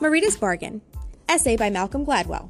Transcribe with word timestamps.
Marita's 0.00 0.34
Bargain, 0.34 0.80
essay 1.28 1.58
by 1.58 1.68
Malcolm 1.68 2.06
Gladwell. 2.06 2.48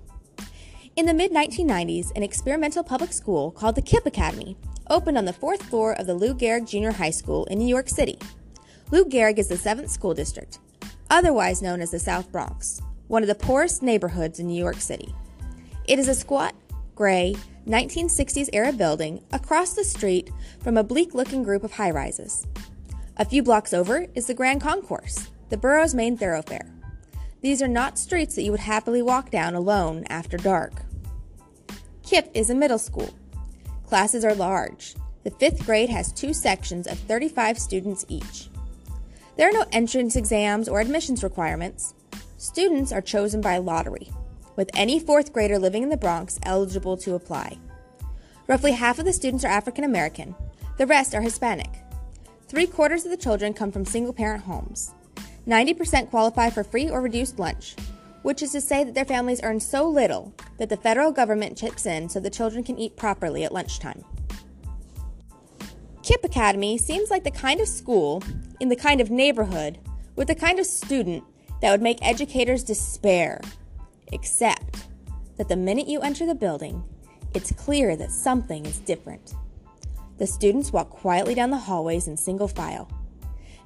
In 0.95 1.05
the 1.05 1.13
mid 1.13 1.33
1990s, 1.33 2.13
an 2.15 2.23
experimental 2.23 2.85
public 2.85 3.13
school 3.13 3.51
called 3.51 3.75
the 3.75 3.83
KIPP 3.83 4.07
Academy 4.07 4.57
opened 4.89 5.19
on 5.19 5.25
the 5.25 5.33
fourth 5.33 5.65
floor 5.65 5.95
of 5.95 6.07
the 6.07 6.15
Lou 6.15 6.33
Gehrig 6.33 6.69
Junior 6.69 6.93
High 6.93 7.11
School 7.11 7.47
in 7.47 7.59
New 7.59 7.67
York 7.67 7.89
City. 7.89 8.21
Lou 8.93 9.05
Gehrig 9.05 9.37
is 9.37 9.49
the 9.49 9.57
seventh 9.57 9.91
school 9.91 10.15
district, 10.15 10.61
otherwise 11.11 11.61
known 11.61 11.81
as 11.81 11.91
the 11.91 11.99
South 11.99 12.31
Bronx, 12.31 12.83
one 13.09 13.25
of 13.25 13.29
the 13.29 13.35
poorest 13.35 13.83
neighborhoods 13.83 14.39
in 14.39 14.47
New 14.47 14.59
York 14.59 14.81
City. 14.81 15.13
It 15.89 15.99
is 15.99 16.07
a 16.07 16.15
squat, 16.15 16.55
gray, 16.95 17.35
1960s 17.67 18.51
era 18.53 18.73
building 18.73 19.25
across 19.33 19.73
the 19.73 19.83
street 19.83 20.31
from 20.63 20.77
a 20.77 20.85
bleak 20.85 21.15
looking 21.15 21.43
group 21.43 21.65
of 21.65 21.73
high 21.73 21.91
rises. 21.91 22.47
A 23.17 23.25
few 23.25 23.43
blocks 23.43 23.75
over 23.75 24.07
is 24.15 24.29
the 24.29 24.35
Grand 24.35 24.61
Concourse, 24.61 25.31
the 25.49 25.57
borough's 25.57 25.97
main 25.97 26.17
thoroughfare. 26.17 26.71
These 27.41 27.63
are 27.63 27.69
not 27.69 27.99
streets 27.99 28.35
that 28.35 28.43
you 28.43 28.51
would 28.51 28.61
happily 28.61 29.01
walk 29.01 29.31
down 29.31 29.55
alone 29.55 30.05
after 30.11 30.37
dark. 30.37 30.73
KIPP 32.03 32.31
is 32.35 32.51
a 32.51 32.55
middle 32.55 32.79
school. 32.79 33.15
Classes 33.87 34.25
are 34.25 34.35
large. 34.35 34.95
The 35.25 35.31
fifth 35.31 35.65
grade 35.65 35.89
has 35.91 36.13
two 36.13 36.35
sections 36.35 36.87
of 36.87 36.99
35 36.99 37.59
students 37.59 38.05
each. 38.09 38.49
There 39.37 39.49
are 39.49 39.53
no 39.53 39.65
entrance 39.73 40.17
exams 40.17 40.69
or 40.69 40.81
admissions 40.81 41.23
requirements. 41.23 41.95
Students 42.37 42.93
are 42.93 43.01
chosen 43.01 43.41
by 43.41 43.59
lottery, 43.59 44.11
with 44.57 44.71
any 44.75 45.01
fourth 45.01 45.33
grader 45.33 45.59
living 45.59 45.83
in 45.83 45.89
the 45.89 45.97
Bronx 45.97 46.39
eligible 46.43 46.97
to 46.99 47.15
apply. 47.15 47.59
Roughly 48.47 48.73
half 48.73 48.99
of 48.99 49.05
the 49.07 49.13
students 49.13 49.45
are 49.45 49.49
African 49.49 49.85
American, 49.85 50.35
the 50.77 50.87
rest 50.87 51.15
are 51.15 51.21
Hispanic. 51.21 51.71
Three 52.49 52.67
quarters 52.67 53.05
of 53.05 53.11
the 53.11 53.17
children 53.17 53.55
come 53.55 53.71
from 53.71 53.85
single 53.85 54.13
parent 54.13 54.45
homes. 54.45 54.93
90% 55.47 56.11
qualify 56.11 56.51
for 56.51 56.63
free 56.63 56.91
or 56.91 57.01
reduced 57.01 57.39
lunch, 57.39 57.75
which 58.23 58.43
is 58.43 58.53
to 58.53 58.61
say 58.61 58.85
that 58.85 58.95
their 58.95 59.05
families 59.05 59.41
earn 59.43 59.61
so 59.61 59.89
little 59.89 60.35
that 60.59 60.69
the 60.69 60.77
federal 60.77 61.13
government 61.13 61.57
chips 61.57 61.87
in 61.87 62.09
so 62.09 62.21
the 62.21 62.31
children 62.31 62.63
can 62.63 62.79
eat 62.79 62.97
properly 62.97 63.45
at 63.45 63.53
lunchtime. 63.53 64.05
KIPP 66.03 66.25
Academy 66.25 66.79
seems 66.79 67.11
like 67.11 67.25
the 67.25 67.31
kind 67.31 67.61
of 67.61 67.69
school 67.69 68.23
in 68.59 68.69
the 68.69 68.77
kind 68.77 69.01
of 69.01 69.11
neighborhood 69.11 69.79
with 70.17 70.29
the 70.29 70.35
kind 70.35 70.59
of 70.59 70.67
student 70.67 71.25
that 71.63 71.71
would 71.71 71.83
make 71.83 71.99
educators 72.03 72.65
despair, 72.65 73.41
except 74.13 74.87
that 75.37 75.49
the 75.49 75.57
minute 75.57 75.87
you 75.87 76.01
enter 76.01 76.27
the 76.27 76.35
building, 76.35 76.83
it's 77.35 77.53
clear 77.53 77.97
that 77.97 78.11
something 78.11 78.67
is 78.67 78.79
different. 78.81 79.35
The 80.19 80.27
students 80.27 80.73
walk 80.73 80.91
quietly 80.91 81.35
down 81.35 81.51
the 81.51 81.57
hallways 81.57 82.09
in 82.09 82.17
single 82.17 82.49
file 82.49 82.91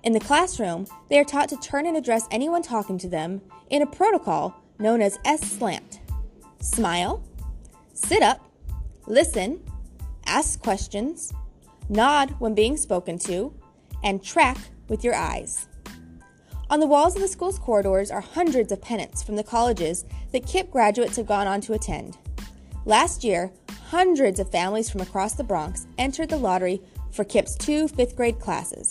in 0.04 0.12
the 0.12 0.20
classroom, 0.20 0.86
they 1.08 1.18
are 1.18 1.24
taught 1.24 1.48
to 1.48 1.56
turn 1.56 1.86
and 1.86 1.96
address 1.96 2.28
anyone 2.30 2.62
talking 2.62 2.98
to 2.98 3.08
them 3.08 3.40
in 3.70 3.82
a 3.82 3.86
protocol 3.86 4.54
known 4.78 5.00
as 5.00 5.18
SSLANT. 5.24 5.98
Smile, 6.60 7.24
sit 7.94 8.22
up, 8.22 8.40
listen, 9.06 9.60
ask 10.26 10.60
questions, 10.62 11.32
nod 11.88 12.34
when 12.38 12.54
being 12.54 12.76
spoken 12.76 13.18
to, 13.20 13.54
and 14.02 14.22
track 14.22 14.58
with 14.88 15.02
your 15.02 15.14
eyes. 15.14 15.68
On 16.68 16.80
the 16.80 16.86
walls 16.86 17.14
of 17.14 17.22
the 17.22 17.28
school's 17.28 17.58
corridors 17.58 18.10
are 18.10 18.20
hundreds 18.20 18.72
of 18.72 18.82
pennants 18.82 19.22
from 19.22 19.36
the 19.36 19.42
colleges 19.42 20.04
that 20.32 20.46
KIPP 20.46 20.70
graduates 20.70 21.16
have 21.16 21.26
gone 21.26 21.46
on 21.46 21.60
to 21.62 21.72
attend. 21.72 22.18
Last 22.84 23.24
year, 23.24 23.52
hundreds 23.88 24.38
of 24.38 24.50
families 24.50 24.90
from 24.90 25.00
across 25.00 25.34
the 25.34 25.44
Bronx 25.44 25.86
entered 25.96 26.28
the 26.28 26.36
lottery 26.36 26.82
for 27.10 27.24
KIPP's 27.24 27.56
two 27.56 27.88
fifth 27.88 28.16
grade 28.16 28.40
classes. 28.40 28.90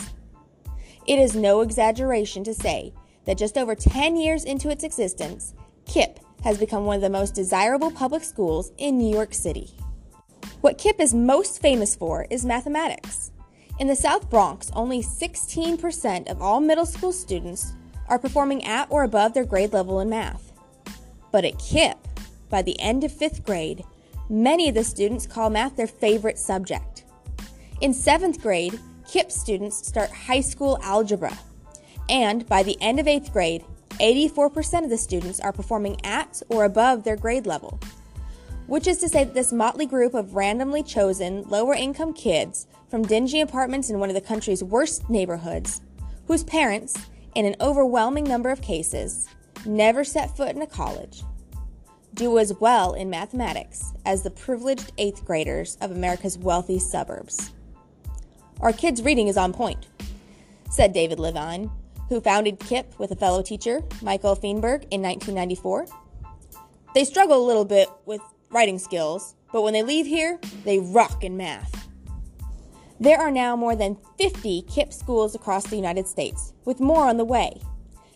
It 1.06 1.20
is 1.20 1.36
no 1.36 1.60
exaggeration 1.60 2.46
to 2.46 2.54
say 2.54 2.94
that 3.26 3.38
just 3.38 3.58
over 3.58 3.76
10 3.76 4.16
years 4.16 4.46
into 4.46 4.70
its 4.70 4.86
existence, 4.86 5.54
KIPP 5.86 6.20
has 6.44 6.58
become 6.58 6.86
one 6.86 6.96
of 6.96 7.02
the 7.02 7.10
most 7.10 7.36
desirable 7.36 7.92
public 7.92 8.24
schools 8.24 8.72
in 8.78 8.98
New 8.98 9.14
York 9.14 9.34
City. 9.34 9.72
What 10.62 10.78
KIPP 10.78 11.02
is 11.02 11.14
most 11.14 11.62
famous 11.62 11.94
for 11.94 12.26
is 12.30 12.46
mathematics. 12.46 13.32
In 13.80 13.88
the 13.88 13.96
South 13.98 14.30
Bronx, 14.30 14.72
only 14.74 15.02
16% 15.02 16.32
of 16.32 16.42
all 16.42 16.62
middle 16.62 16.86
school 16.86 17.12
students 17.12 17.74
are 18.08 18.20
performing 18.20 18.64
at 18.64 18.90
or 18.90 19.04
above 19.04 19.34
their 19.34 19.46
grade 19.46 19.74
level 19.74 20.00
in 20.00 20.10
math. 20.10 20.54
But 21.32 21.44
at 21.44 21.60
KIPP, 21.60 21.98
by 22.50 22.62
the 22.62 22.80
end 22.80 23.04
of 23.04 23.12
fifth 23.12 23.44
grade, 23.44 23.84
many 24.30 24.70
of 24.70 24.76
the 24.76 24.84
students 24.86 25.28
call 25.28 25.50
math 25.50 25.76
their 25.76 25.88
favorite 25.88 26.40
subject. 26.40 27.04
In 27.82 27.94
seventh 27.94 28.42
grade, 28.42 28.80
KIPP 29.14 29.32
students 29.32 29.88
start 29.88 30.10
high 30.10 30.42
school 30.42 30.80
algebra. 30.82 31.38
And 32.10 32.50
by 32.50 32.64
the 32.64 32.82
end 32.82 33.00
of 33.00 33.08
eighth 33.08 33.32
grade, 33.32 33.64
84% 34.00 34.86
of 34.86 34.90
the 34.90 34.98
students 34.98 35.40
are 35.40 35.54
performing 35.54 36.04
at 36.04 36.42
or 36.50 36.66
above 36.66 37.04
their 37.04 37.16
grade 37.16 37.46
level. 37.46 37.80
Which 38.66 38.88
is 38.88 38.98
to 38.98 39.10
say 39.10 39.24
that 39.24 39.36
this 39.36 39.54
motley 39.54 39.86
group 39.86 40.16
of 40.16 40.34
randomly 40.34 40.82
chosen 40.82 41.44
lower 41.44 41.76
income 41.76 42.14
kids 42.14 42.66
from 42.90 43.04
dingy 43.04 43.40
apartments 43.42 43.92
in 43.92 44.00
one 44.00 44.10
of 44.10 44.16
the 44.16 44.22
country's 44.22 44.64
worst 44.64 45.08
neighborhoods, 45.12 45.82
whose 46.26 46.44
parents, 46.44 46.98
in 47.36 47.46
an 47.46 47.56
overwhelming 47.62 48.24
number 48.24 48.50
of 48.50 48.64
cases, 48.64 49.28
never 49.64 50.04
set 50.04 50.36
foot 50.36 50.56
in 50.56 50.64
a 50.64 50.68
college, 50.68 51.22
do 52.16 52.40
as 52.40 52.52
well 52.56 52.94
in 52.94 53.12
mathematics 53.12 53.94
as 54.08 54.24
the 54.24 54.32
privileged 54.32 54.92
eighth 54.98 55.24
graders 55.24 55.78
of 55.82 55.92
America's 55.92 56.40
wealthy 56.40 56.80
suburbs. 56.80 57.52
Our 58.62 58.74
kids' 58.74 59.02
reading 59.02 59.28
is 59.28 59.38
on 59.38 59.54
point, 59.54 59.88
said 60.70 60.94
David 60.94 61.20
Levine, 61.20 61.70
who 62.10 62.22
founded 62.22 62.60
KIPP 62.60 62.98
with 63.00 63.12
a 63.12 63.16
fellow 63.16 63.42
teacher, 63.42 63.82
Michael 64.02 64.36
Feenberg, 64.36 64.86
in 64.92 65.02
1994. 65.02 65.88
They 66.94 67.04
struggle 67.04 67.44
a 67.44 67.48
little 67.48 67.66
bit 67.66 67.90
with 68.06 68.22
writing 68.50 68.80
skills, 68.80 69.36
but 69.52 69.64
when 69.64 69.74
they 69.74 69.84
leave 69.84 70.06
here, 70.06 70.40
they 70.64 70.80
rock 70.80 71.24
in 71.24 71.36
math. 71.36 71.88
There 73.00 73.20
are 73.20 73.32
now 73.32 73.56
more 73.56 73.76
than 73.76 73.98
50 74.18 74.62
KIPP 74.64 74.94
schools 74.94 75.36
across 75.36 75.66
the 75.66 75.76
United 75.76 76.08
States, 76.08 76.54
with 76.64 76.80
more 76.80 77.10
on 77.10 77.18
the 77.18 77.26
way. 77.26 77.60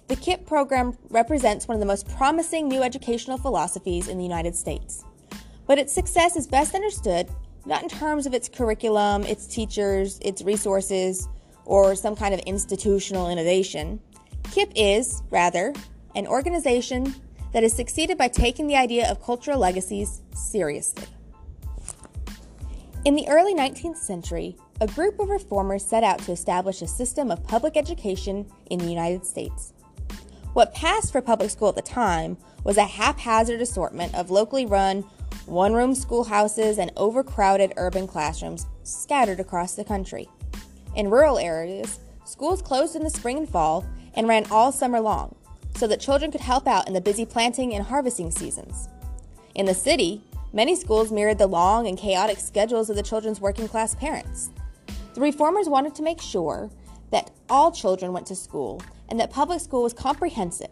The 0.07 0.15
KIPP 0.15 0.45
program 0.45 0.97
represents 1.09 1.67
one 1.67 1.75
of 1.75 1.81
the 1.81 1.85
most 1.85 2.07
promising 2.07 2.69
new 2.69 2.81
educational 2.83 3.37
philosophies 3.37 4.07
in 4.07 4.17
the 4.17 4.23
United 4.23 4.55
States. 4.55 5.03
But 5.65 5.79
its 5.79 5.91
success 5.91 6.37
is 6.37 6.47
best 6.47 6.73
understood 6.73 7.27
not 7.67 7.83
in 7.83 7.89
terms 7.89 8.25
of 8.25 8.33
its 8.33 8.47
curriculum, 8.47 9.23
its 9.23 9.45
teachers, 9.45 10.19
its 10.21 10.41
resources, 10.41 11.27
or 11.65 11.95
some 11.95 12.15
kind 12.15 12.33
of 12.33 12.39
institutional 12.41 13.29
innovation. 13.29 13.99
KIPP 14.43 14.71
is, 14.75 15.21
rather, 15.29 15.73
an 16.15 16.25
organization 16.27 17.13
that 17.51 17.63
has 17.63 17.73
succeeded 17.73 18.17
by 18.17 18.29
taking 18.29 18.67
the 18.67 18.77
idea 18.77 19.09
of 19.11 19.21
cultural 19.21 19.59
legacies 19.59 20.21
seriously. 20.33 21.03
In 23.03 23.15
the 23.15 23.27
early 23.27 23.53
19th 23.53 23.97
century, 23.97 24.55
a 24.79 24.87
group 24.87 25.19
of 25.19 25.29
reformers 25.29 25.83
set 25.83 26.03
out 26.03 26.19
to 26.19 26.31
establish 26.31 26.81
a 26.81 26.87
system 26.87 27.31
of 27.31 27.43
public 27.43 27.75
education 27.75 28.45
in 28.69 28.79
the 28.79 28.89
United 28.89 29.25
States. 29.25 29.73
What 30.53 30.73
passed 30.73 31.11
for 31.11 31.21
public 31.21 31.49
school 31.49 31.69
at 31.69 31.75
the 31.75 31.81
time 31.81 32.37
was 32.63 32.77
a 32.77 32.85
haphazard 32.85 33.61
assortment 33.61 34.15
of 34.15 34.31
locally 34.31 34.65
run 34.65 35.05
one 35.47 35.73
room 35.73 35.95
schoolhouses, 35.95 36.77
and 36.77 36.91
overcrowded 36.97 37.73
urban 37.77 38.05
classrooms 38.05 38.67
scattered 38.83 39.39
across 39.39 39.75
the 39.75 39.83
country. 39.83 40.27
In 40.95 41.09
rural 41.09 41.37
areas, 41.37 41.99
schools 42.25 42.61
closed 42.61 42.95
in 42.95 43.03
the 43.03 43.09
spring 43.09 43.37
and 43.37 43.49
fall 43.49 43.85
and 44.15 44.27
ran 44.27 44.45
all 44.51 44.71
summer 44.71 44.99
long 44.99 45.35
so 45.75 45.87
that 45.87 46.01
children 46.01 46.31
could 46.31 46.41
help 46.41 46.67
out 46.67 46.87
in 46.87 46.93
the 46.93 47.01
busy 47.01 47.25
planting 47.25 47.73
and 47.73 47.85
harvesting 47.85 48.31
seasons. 48.31 48.89
In 49.55 49.65
the 49.65 49.73
city, 49.73 50.23
many 50.53 50.75
schools 50.75 51.11
mirrored 51.11 51.37
the 51.37 51.47
long 51.47 51.87
and 51.87 51.97
chaotic 51.97 52.39
schedules 52.39 52.89
of 52.89 52.95
the 52.95 53.03
children's 53.03 53.39
working 53.39 53.67
class 53.67 53.95
parents. 53.95 54.49
The 55.13 55.21
reformers 55.21 55.69
wanted 55.69 55.95
to 55.95 56.03
make 56.03 56.21
sure 56.21 56.69
that 57.11 57.31
all 57.49 57.71
children 57.71 58.11
went 58.11 58.27
to 58.27 58.35
school 58.35 58.81
and 59.09 59.19
that 59.19 59.31
public 59.31 59.61
school 59.61 59.83
was 59.83 59.93
comprehensive 59.93 60.71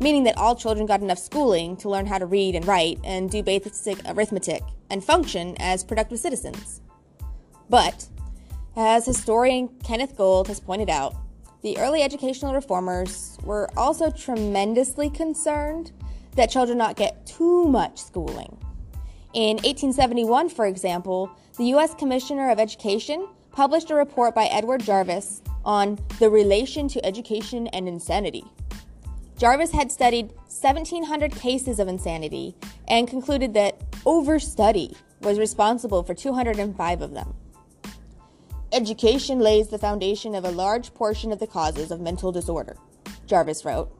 meaning 0.00 0.24
that 0.24 0.36
all 0.36 0.54
children 0.54 0.86
got 0.86 1.00
enough 1.00 1.18
schooling 1.18 1.76
to 1.78 1.88
learn 1.88 2.06
how 2.06 2.18
to 2.18 2.26
read 2.26 2.54
and 2.54 2.66
write 2.66 2.98
and 3.04 3.30
do 3.30 3.42
basic 3.42 3.98
arithmetic 4.06 4.62
and 4.90 5.02
function 5.02 5.56
as 5.58 5.84
productive 5.84 6.18
citizens. 6.18 6.80
But, 7.68 8.08
as 8.76 9.06
historian 9.06 9.68
Kenneth 9.84 10.16
Gold 10.16 10.48
has 10.48 10.60
pointed 10.60 10.88
out, 10.88 11.14
the 11.62 11.76
early 11.78 12.02
educational 12.02 12.54
reformers 12.54 13.36
were 13.42 13.68
also 13.76 14.10
tremendously 14.10 15.10
concerned 15.10 15.92
that 16.36 16.50
children 16.50 16.78
not 16.78 16.96
get 16.96 17.26
too 17.26 17.66
much 17.66 17.98
schooling. 18.00 18.56
In 19.34 19.56
1871, 19.56 20.48
for 20.48 20.66
example, 20.66 21.30
the 21.56 21.64
U.S. 21.66 21.94
Commissioner 21.94 22.50
of 22.50 22.60
Education 22.60 23.28
published 23.50 23.90
a 23.90 23.94
report 23.94 24.34
by 24.34 24.46
Edward 24.46 24.82
Jarvis 24.82 25.42
on 25.64 25.98
the 26.20 26.30
relation 26.30 26.86
to 26.88 27.04
education 27.04 27.66
and 27.68 27.88
insanity. 27.88 28.44
Jarvis 29.38 29.70
had 29.70 29.92
studied 29.92 30.32
1,700 30.48 31.32
cases 31.32 31.78
of 31.78 31.86
insanity 31.86 32.56
and 32.88 33.06
concluded 33.06 33.54
that 33.54 33.78
overstudy 34.04 34.96
was 35.20 35.38
responsible 35.38 36.02
for 36.02 36.12
205 36.12 37.00
of 37.00 37.12
them. 37.12 37.34
Education 38.72 39.38
lays 39.38 39.68
the 39.68 39.78
foundation 39.78 40.34
of 40.34 40.44
a 40.44 40.50
large 40.50 40.92
portion 40.92 41.30
of 41.30 41.38
the 41.38 41.46
causes 41.46 41.92
of 41.92 42.00
mental 42.00 42.32
disorder, 42.32 42.76
Jarvis 43.26 43.64
wrote. 43.64 43.90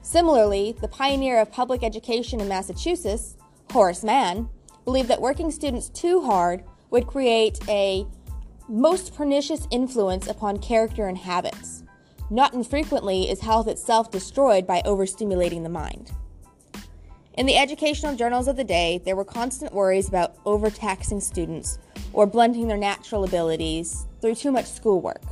Similarly, 0.00 0.74
the 0.80 0.88
pioneer 0.88 1.38
of 1.40 1.52
public 1.52 1.84
education 1.84 2.40
in 2.40 2.48
Massachusetts, 2.48 3.36
Horace 3.70 4.02
Mann, 4.02 4.48
believed 4.86 5.08
that 5.08 5.20
working 5.20 5.50
students 5.50 5.90
too 5.90 6.22
hard 6.22 6.64
would 6.88 7.06
create 7.06 7.58
a 7.68 8.06
most 8.66 9.14
pernicious 9.14 9.68
influence 9.70 10.26
upon 10.26 10.58
character 10.58 11.06
and 11.06 11.18
habits. 11.18 11.79
Not 12.32 12.54
infrequently 12.54 13.28
is 13.28 13.40
health 13.40 13.66
itself 13.66 14.12
destroyed 14.12 14.64
by 14.64 14.82
overstimulating 14.82 15.64
the 15.64 15.68
mind. 15.68 16.12
In 17.34 17.46
the 17.46 17.56
educational 17.56 18.14
journals 18.14 18.46
of 18.46 18.56
the 18.56 18.62
day, 18.62 19.00
there 19.04 19.16
were 19.16 19.24
constant 19.24 19.74
worries 19.74 20.08
about 20.08 20.36
overtaxing 20.44 21.20
students 21.20 21.78
or 22.12 22.26
blunting 22.26 22.68
their 22.68 22.76
natural 22.76 23.24
abilities 23.24 24.06
through 24.20 24.36
too 24.36 24.52
much 24.52 24.66
schoolwork. 24.66 25.22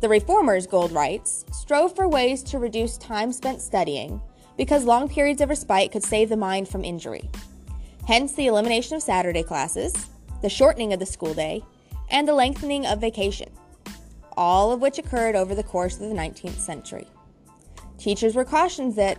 The 0.00 0.08
reformers, 0.08 0.66
Gold 0.66 0.90
writes, 0.90 1.44
strove 1.52 1.94
for 1.94 2.08
ways 2.08 2.42
to 2.44 2.58
reduce 2.58 2.98
time 2.98 3.32
spent 3.32 3.60
studying 3.60 4.20
because 4.56 4.84
long 4.84 5.08
periods 5.08 5.40
of 5.40 5.48
respite 5.48 5.92
could 5.92 6.02
save 6.02 6.28
the 6.28 6.36
mind 6.36 6.68
from 6.68 6.84
injury. 6.84 7.30
Hence 8.06 8.32
the 8.32 8.48
elimination 8.48 8.96
of 8.96 9.02
Saturday 9.02 9.42
classes, 9.42 9.94
the 10.42 10.48
shortening 10.48 10.92
of 10.92 10.98
the 10.98 11.06
school 11.06 11.34
day, 11.34 11.62
and 12.10 12.26
the 12.26 12.34
lengthening 12.34 12.84
of 12.84 13.00
vacation, 13.00 13.48
all 14.36 14.72
of 14.72 14.80
which 14.80 14.98
occurred 14.98 15.36
over 15.36 15.54
the 15.54 15.62
course 15.62 15.94
of 15.94 16.08
the 16.08 16.14
19th 16.14 16.58
century. 16.58 17.06
Teachers 17.98 18.34
were 18.34 18.44
cautioned 18.44 18.96
that 18.96 19.18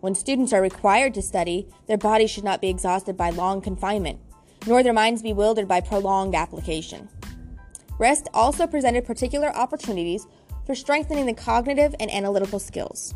when 0.00 0.14
students 0.14 0.52
are 0.52 0.60
required 0.60 1.14
to 1.14 1.22
study, 1.22 1.68
their 1.86 1.96
bodies 1.96 2.30
should 2.30 2.44
not 2.44 2.60
be 2.60 2.68
exhausted 2.68 3.16
by 3.16 3.30
long 3.30 3.60
confinement, 3.60 4.18
nor 4.66 4.82
their 4.82 4.92
minds 4.92 5.22
bewildered 5.22 5.66
by 5.66 5.80
prolonged 5.80 6.34
application. 6.34 7.08
Rest 7.98 8.28
also 8.34 8.66
presented 8.66 9.06
particular 9.06 9.56
opportunities 9.56 10.26
for 10.66 10.74
strengthening 10.74 11.26
the 11.26 11.32
cognitive 11.32 11.94
and 11.98 12.10
analytical 12.10 12.58
skills. 12.58 13.14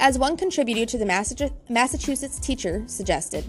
As 0.00 0.18
one 0.18 0.36
contributor 0.36 0.84
to 0.84 0.98
the 0.98 1.54
Massachusetts 1.68 2.38
teacher 2.38 2.82
suggested, 2.86 3.44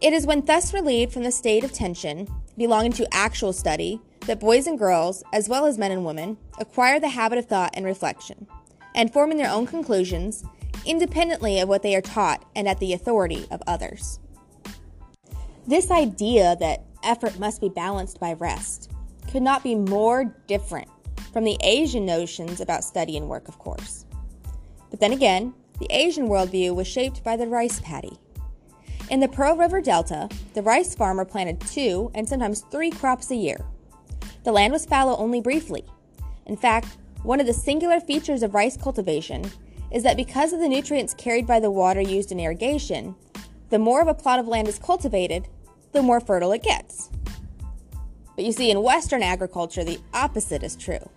it 0.00 0.12
is 0.12 0.26
when 0.26 0.44
thus 0.44 0.72
relieved 0.74 1.12
from 1.12 1.22
the 1.22 1.30
state 1.30 1.62
of 1.62 1.72
tension 1.72 2.26
belonging 2.56 2.92
to 2.92 3.06
actual 3.14 3.52
study 3.52 4.00
that 4.26 4.40
boys 4.40 4.66
and 4.66 4.78
girls, 4.78 5.22
as 5.32 5.48
well 5.48 5.66
as 5.66 5.78
men 5.78 5.92
and 5.92 6.04
women, 6.04 6.36
acquire 6.58 7.00
the 7.00 7.08
habit 7.08 7.38
of 7.38 7.46
thought 7.46 7.70
and 7.74 7.84
reflection, 7.84 8.46
and 8.94 9.12
forming 9.12 9.38
their 9.38 9.50
own 9.50 9.66
conclusions 9.66 10.44
independently 10.86 11.60
of 11.60 11.68
what 11.68 11.82
they 11.82 11.94
are 11.94 12.00
taught 12.00 12.44
and 12.54 12.68
at 12.68 12.78
the 12.78 12.92
authority 12.92 13.46
of 13.50 13.62
others. 13.66 14.18
This 15.66 15.90
idea 15.90 16.56
that 16.60 16.84
effort 17.02 17.38
must 17.38 17.60
be 17.60 17.68
balanced 17.68 18.18
by 18.18 18.32
rest 18.34 18.90
could 19.30 19.42
not 19.42 19.62
be 19.62 19.74
more 19.74 20.24
different 20.46 20.88
from 21.32 21.44
the 21.44 21.56
Asian 21.62 22.04
notions 22.04 22.60
about 22.60 22.84
study 22.84 23.16
and 23.16 23.28
work, 23.28 23.48
of 23.48 23.58
course. 23.58 24.04
But 24.90 25.00
then 25.00 25.12
again, 25.12 25.54
the 25.78 25.86
Asian 25.90 26.28
worldview 26.28 26.74
was 26.74 26.86
shaped 26.86 27.22
by 27.22 27.36
the 27.36 27.46
rice 27.46 27.80
paddy. 27.80 28.18
In 29.10 29.20
the 29.20 29.28
Pearl 29.28 29.56
River 29.56 29.80
Delta, 29.80 30.28
the 30.54 30.62
rice 30.62 30.94
farmer 30.94 31.24
planted 31.24 31.60
two 31.60 32.10
and 32.14 32.28
sometimes 32.28 32.64
three 32.70 32.90
crops 32.90 33.30
a 33.30 33.36
year. 33.36 33.64
The 34.44 34.52
land 34.52 34.72
was 34.72 34.86
fallow 34.86 35.16
only 35.16 35.40
briefly. 35.40 35.84
In 36.46 36.56
fact, 36.56 36.96
one 37.22 37.40
of 37.40 37.46
the 37.46 37.52
singular 37.52 38.00
features 38.00 38.42
of 38.42 38.54
rice 38.54 38.76
cultivation 38.76 39.44
is 39.90 40.02
that 40.04 40.16
because 40.16 40.52
of 40.52 40.60
the 40.60 40.68
nutrients 40.68 41.14
carried 41.14 41.46
by 41.46 41.60
the 41.60 41.70
water 41.70 42.00
used 42.00 42.32
in 42.32 42.40
irrigation, 42.40 43.14
the 43.70 43.78
more 43.78 44.00
of 44.00 44.08
a 44.08 44.14
plot 44.14 44.38
of 44.38 44.48
land 44.48 44.68
is 44.68 44.78
cultivated, 44.78 45.48
the 45.92 46.02
more 46.02 46.20
fertile 46.20 46.52
it 46.52 46.62
gets. 46.62 47.10
But 48.36 48.44
you 48.44 48.52
see, 48.52 48.70
in 48.70 48.82
Western 48.82 49.22
agriculture, 49.22 49.84
the 49.84 50.00
opposite 50.14 50.62
is 50.62 50.76
true. 50.76 51.10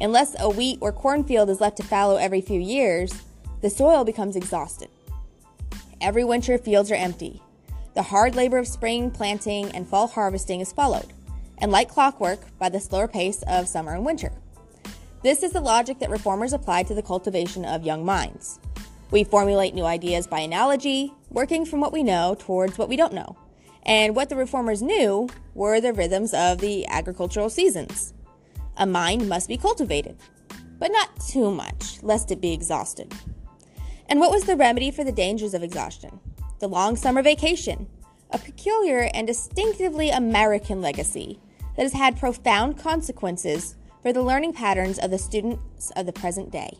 Unless 0.00 0.34
a 0.40 0.50
wheat 0.50 0.78
or 0.80 0.90
cornfield 0.90 1.48
is 1.48 1.60
left 1.60 1.76
to 1.76 1.84
fallow 1.84 2.16
every 2.16 2.40
few 2.40 2.60
years, 2.60 3.22
the 3.60 3.70
soil 3.70 4.04
becomes 4.04 4.34
exhausted. 4.34 4.88
Every 6.00 6.24
winter, 6.24 6.58
fields 6.58 6.90
are 6.90 6.96
empty. 6.96 7.40
The 7.94 8.02
hard 8.02 8.34
labor 8.34 8.58
of 8.58 8.66
spring 8.66 9.10
planting 9.10 9.70
and 9.70 9.86
fall 9.86 10.08
harvesting 10.08 10.60
is 10.60 10.72
followed, 10.72 11.12
and 11.62 11.70
like 11.70 11.88
clockwork, 11.88 12.40
by 12.58 12.68
the 12.68 12.80
slower 12.80 13.08
pace 13.08 13.42
of 13.46 13.68
summer 13.68 13.94
and 13.94 14.04
winter. 14.04 14.32
This 15.22 15.44
is 15.44 15.52
the 15.52 15.60
logic 15.60 16.00
that 16.00 16.10
reformers 16.10 16.52
applied 16.52 16.88
to 16.88 16.94
the 16.94 17.02
cultivation 17.02 17.64
of 17.64 17.84
young 17.84 18.04
minds. 18.04 18.58
We 19.12 19.22
formulate 19.22 19.72
new 19.72 19.84
ideas 19.84 20.26
by 20.26 20.40
analogy, 20.40 21.14
working 21.30 21.64
from 21.64 21.80
what 21.80 21.92
we 21.92 22.02
know 22.02 22.34
towards 22.36 22.76
what 22.76 22.88
we 22.88 22.96
don't 22.96 23.14
know. 23.14 23.36
And 23.84 24.16
what 24.16 24.28
the 24.28 24.36
reformers 24.36 24.82
knew 24.82 25.28
were 25.54 25.80
the 25.80 25.92
rhythms 25.92 26.34
of 26.34 26.58
the 26.58 26.86
agricultural 26.88 27.48
seasons. 27.48 28.12
A 28.76 28.84
mind 28.84 29.28
must 29.28 29.48
be 29.48 29.56
cultivated, 29.56 30.16
but 30.80 30.90
not 30.90 31.10
too 31.28 31.52
much, 31.52 32.02
lest 32.02 32.32
it 32.32 32.40
be 32.40 32.52
exhausted. 32.52 33.14
And 34.08 34.18
what 34.18 34.32
was 34.32 34.44
the 34.44 34.56
remedy 34.56 34.90
for 34.90 35.04
the 35.04 35.12
dangers 35.12 35.54
of 35.54 35.62
exhaustion? 35.62 36.18
The 36.58 36.68
long 36.68 36.96
summer 36.96 37.22
vacation, 37.22 37.86
a 38.30 38.38
peculiar 38.38 39.08
and 39.14 39.26
distinctively 39.26 40.10
American 40.10 40.80
legacy 40.80 41.38
that 41.76 41.82
has 41.82 41.92
had 41.92 42.18
profound 42.18 42.78
consequences 42.78 43.76
for 44.02 44.12
the 44.12 44.22
learning 44.22 44.52
patterns 44.52 44.98
of 44.98 45.10
the 45.10 45.18
students 45.18 45.90
of 45.96 46.06
the 46.06 46.12
present 46.12 46.50
day. 46.50 46.76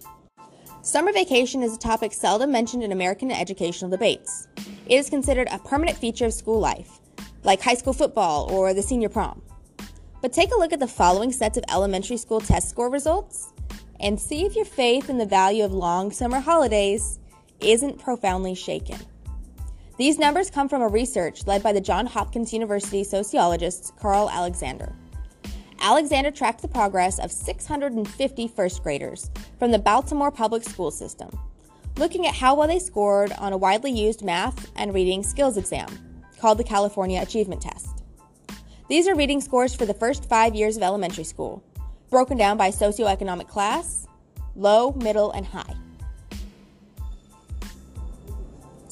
Summer 0.83 1.13
vacation 1.13 1.63
is 1.63 1.75
a 1.75 1.79
topic 1.79 2.13
seldom 2.13 2.51
mentioned 2.51 2.83
in 2.83 2.91
American 2.91 3.31
educational 3.31 3.91
debates. 3.91 4.49
It 4.87 4.97
is 4.97 5.09
considered 5.09 5.49
a 5.51 5.61
permanent 5.61 5.97
feature 5.97 6.27
of 6.27 6.35
school 6.35 6.59
life, 6.59 6.99
like 7.45 7.61
high 7.61 7.75
school 7.75 7.93
football 7.93 8.51
or 8.51 8.75
the 8.75 8.83
senior 8.83 9.09
prom. 9.09 9.41
But 10.21 10.33
take 10.33 10.53
a 10.53 10.59
look 10.59 10.73
at 10.73 10.81
the 10.81 10.89
following 10.89 11.33
sets 11.33 11.57
of 11.57 11.65
elementary 11.71 12.17
school 12.17 12.41
test 12.41 12.69
score 12.69 12.91
results 12.91 13.53
and 14.01 14.19
see 14.19 14.45
if 14.45 14.57
your 14.57 14.65
faith 14.65 15.09
in 15.09 15.19
the 15.19 15.27
value 15.27 15.65
of 15.65 15.73
long 15.73 16.11
summer 16.11 16.41
holidays 16.41 17.21
isn't 17.61 18.01
profoundly 18.01 18.55
shaken. 18.55 18.99
These 19.99 20.19
numbers 20.19 20.51
come 20.51 20.71
from 20.71 20.81
a 20.81 20.89
research 20.89 21.47
led 21.47 21.63
by 21.63 21.73
the 21.73 21.81
Johns 21.81 22.13
Hopkins 22.13 22.53
University 22.53 23.05
sociologist 23.05 23.93
Karl 24.01 24.31
Alexander. 24.31 24.95
Alexander 25.81 26.31
tracked 26.31 26.63
the 26.63 26.69
progress 26.69 27.19
of 27.19 27.31
650 27.31 28.49
first 28.49 28.83
graders 28.83 29.31
from 29.59 29.71
the 29.71 29.79
Baltimore 29.79 30.31
public 30.31 30.63
school 30.63 30.91
system, 30.91 31.29
looking 31.99 32.27
at 32.27 32.35
how 32.35 32.55
well 32.55 32.69
they 32.69 32.79
scored 32.79 33.33
on 33.33 33.53
a 33.53 33.57
widely 33.57 33.91
used 33.91 34.25
math 34.25 34.71
and 34.77 34.95
reading 34.95 35.23
skills 35.23 35.59
exam 35.59 35.89
called 36.41 36.57
the 36.57 36.65
California 36.65 37.21
Achievement 37.21 37.61
Test. 37.61 38.03
These 38.89 39.07
are 39.09 39.15
reading 39.15 39.43
scores 39.43 39.75
for 39.75 39.85
the 39.85 39.95
first 39.95 40.27
five 40.27 40.55
years 40.55 40.77
of 40.77 40.83
elementary 40.83 41.25
school, 41.25 41.63
broken 42.09 42.39
down 42.39 42.57
by 42.57 42.71
socioeconomic 42.71 43.49
class, 43.49 44.07
low, 44.57 44.93
middle, 44.93 45.33
and 45.33 45.47
high. 45.47 45.82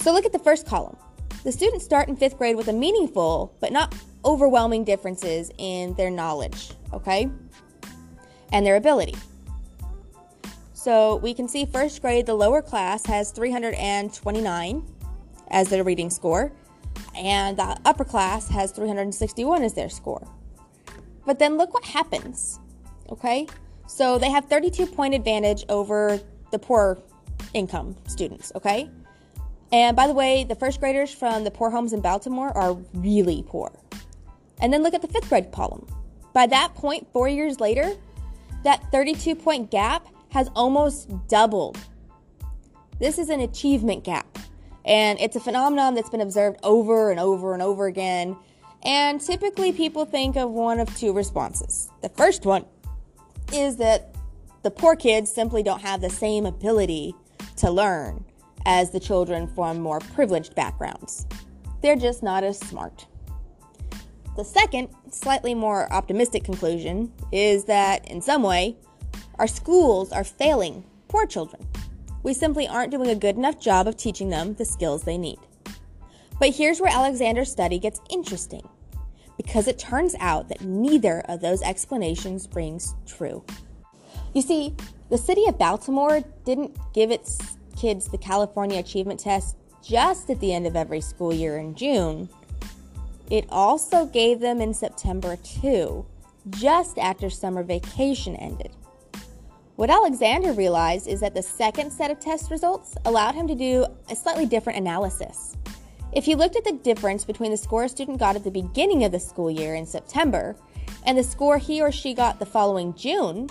So 0.00 0.12
look 0.12 0.25
at 0.25 0.33
the 0.33 0.38
first 0.38 0.66
column. 0.66 0.97
The 1.45 1.52
students 1.52 1.85
start 1.85 2.09
in 2.09 2.16
fifth 2.16 2.38
grade 2.38 2.57
with 2.57 2.69
a 2.69 2.73
meaningful 2.73 3.54
but 3.61 3.71
not 3.73 3.95
overwhelming 4.25 4.85
differences 4.85 5.50
in 5.59 5.95
their 5.95 6.11
knowledge, 6.11 6.71
okay? 6.92 7.30
And 8.52 8.64
their 8.64 8.76
ability. 8.76 9.14
So 10.73 11.16
we 11.16 11.35
can 11.35 11.49
see 11.49 11.66
first 11.66 12.00
grade, 12.00 12.25
the 12.25 12.35
lower 12.35 12.62
class 12.62 13.04
has 13.07 13.30
329 13.33 14.87
as 15.49 15.69
their 15.69 15.85
reading 15.85 16.09
score, 16.09 16.52
and 17.14 17.59
the 17.59 17.76
upper 17.85 18.04
class 18.04 18.49
has 18.49 18.73
361 18.73 19.62
as 19.62 19.75
their 19.75 19.90
score. 19.90 20.26
But 21.26 21.38
then 21.38 21.59
look 21.59 21.75
what 21.75 21.85
happens, 21.85 22.59
okay? 23.11 23.47
So 23.87 24.19
they 24.19 24.30
have 24.30 24.47
32 24.47 24.87
point 24.87 25.14
advantage 25.14 25.64
over 25.69 26.19
the 26.50 26.59
poor 26.59 26.99
income 27.52 27.97
students, 28.07 28.52
okay? 28.54 28.88
And 29.73 29.97
by 29.97 30.07
the 30.07 30.15
way, 30.15 30.45
the 30.45 30.55
first 30.55 30.81
graders 30.81 31.12
from 31.12 31.45
the 31.45 31.50
poor 31.50 31.71
homes 31.71 31.93
in 31.93 32.00
Baltimore 32.00 32.57
are 32.57 32.75
really 32.95 33.45
poor. 33.47 33.71
And 34.61 34.73
then 34.73 34.83
look 34.83 34.95
at 34.95 35.03
the 35.03 35.09
fifth 35.09 35.29
grade 35.29 35.53
column. 35.53 35.87
By 36.33 36.47
that 36.49 36.75
point, 36.75 37.07
four 37.12 37.29
years 37.29 37.61
later, 37.61 37.97
that 38.65 38.91
32 38.91 39.35
point 39.35 39.71
gap 39.71 40.07
has 40.31 40.49
almost 40.55 41.11
doubled. 41.29 41.79
This 42.99 43.19
is 43.19 43.31
an 43.31 43.41
achievement 43.41 44.05
gap, 44.05 44.39
and 44.85 45.19
it's 45.19 45.35
a 45.35 45.41
phenomenon 45.41 45.95
that's 45.95 46.11
been 46.11 46.21
observed 46.21 46.59
over 46.62 47.11
and 47.11 47.19
over 47.19 47.55
and 47.55 47.62
over 47.62 47.87
again. 47.87 48.37
And 48.83 49.21
typically, 49.21 49.73
people 49.73 50.05
think 50.05 50.37
of 50.37 50.50
one 50.50 50.81
of 50.81 50.95
two 50.97 51.12
responses. 51.12 51.91
The 52.03 52.11
first 52.11 52.45
one 52.45 52.65
is 53.53 53.77
that 53.77 54.15
the 54.62 54.71
poor 54.71 54.97
kids 54.97 55.33
simply 55.33 55.62
don't 55.62 55.81
have 55.81 56.00
the 56.00 56.11
same 56.11 56.45
ability 56.45 57.15
to 57.57 57.71
learn 57.71 58.25
as 58.67 58.90
the 58.90 59.00
children 59.00 59.47
from 59.47 59.81
more 59.81 60.00
privileged 60.00 60.55
backgrounds. 60.55 61.26
They're 61.83 61.97
just 61.97 62.23
not 62.23 62.45
as 62.45 62.59
smart. 62.59 63.07
The 64.37 64.45
second, 64.45 64.88
slightly 65.11 65.55
more 65.55 65.93
optimistic 65.93 66.45
conclusion 66.45 67.12
is 67.33 67.64
that, 67.64 68.09
in 68.09 68.21
some 68.21 68.43
way, 68.43 68.76
our 69.38 69.47
schools 69.47 70.12
are 70.12 70.25
failing 70.25 70.85
poor 71.09 71.26
children. 71.26 71.67
We 72.23 72.35
simply 72.35 72.69
aren't 72.69 72.93
doing 72.93 73.11
a 73.11 73.14
good 73.14 73.37
enough 73.37 73.59
job 73.59 73.87
of 73.87 73.97
teaching 73.97 74.29
them 74.29 74.55
the 74.55 74.64
skills 74.64 75.02
they 75.02 75.19
need. 75.19 75.38
But 76.38 76.55
here's 76.55 76.81
where 76.81 76.93
Alexander's 76.93 77.50
study 77.50 77.79
gets 77.79 78.00
interesting, 78.09 78.69
because 79.37 79.67
it 79.67 79.79
turns 79.79 80.14
out 80.21 80.49
that 80.49 80.62
neither 80.62 81.21
of 81.29 81.40
those 81.40 81.62
explanations 81.62 82.49
rings 82.55 82.95
true. 83.07 83.45
You 84.35 84.43
see, 84.43 84.75
the 85.09 85.19
city 85.19 85.47
of 85.49 85.59
Baltimore 85.59 86.23
didn't 86.45 86.76
give 86.95 87.11
its 87.11 87.38
kids 87.80 88.08
the 88.08 88.18
California 88.18 88.78
Achievement 88.78 89.18
Test 89.18 89.56
just 89.82 90.28
at 90.28 90.38
the 90.40 90.52
end 90.52 90.66
of 90.66 90.76
every 90.76 91.00
school 91.00 91.32
year 91.32 91.56
in 91.56 91.75
June. 91.75 92.28
It 93.30 93.46
also 93.49 94.04
gave 94.04 94.40
them 94.40 94.60
in 94.60 94.75
September 94.75 95.37
too, 95.37 96.04
just 96.50 96.99
after 96.99 97.30
summer 97.30 97.62
vacation 97.62 98.37
ended. 98.37 98.72
What 99.76 99.88
Alexander 99.88 100.52
realized 100.52 101.08
is 101.08 101.20
that 101.20 101.34
the 101.34 101.42
second 101.42 101.90
set 101.90 102.10
of 102.10 102.20
test 102.20 102.50
results 102.50 102.96
allowed 103.06 103.34
him 103.34 103.49
to 103.49 103.54
do 103.54 103.87
a 104.10 104.16
slightly 104.16 104.44
different 104.44 104.78
analysis. 104.78 105.56
If 106.12 106.26
he 106.26 106.34
looked 106.34 106.56
at 106.56 106.64
the 106.64 106.72
difference 106.72 107.25
between 107.25 107.50
the 107.50 107.56
score 107.56 107.84
a 107.84 107.88
student 107.88 108.18
got 108.18 108.37
at 108.37 108.44
the 108.44 108.50
beginning 108.50 109.04
of 109.04 109.12
the 109.12 109.20
school 109.20 109.50
year 109.50 109.75
in 109.76 109.87
September 109.87 110.54
and 111.06 111.16
the 111.16 111.22
score 111.22 111.56
he 111.56 111.80
or 111.80 111.92
she 111.92 112.12
got 112.12 112.40
the 112.40 112.46
following 112.46 112.94
June, 112.94 113.49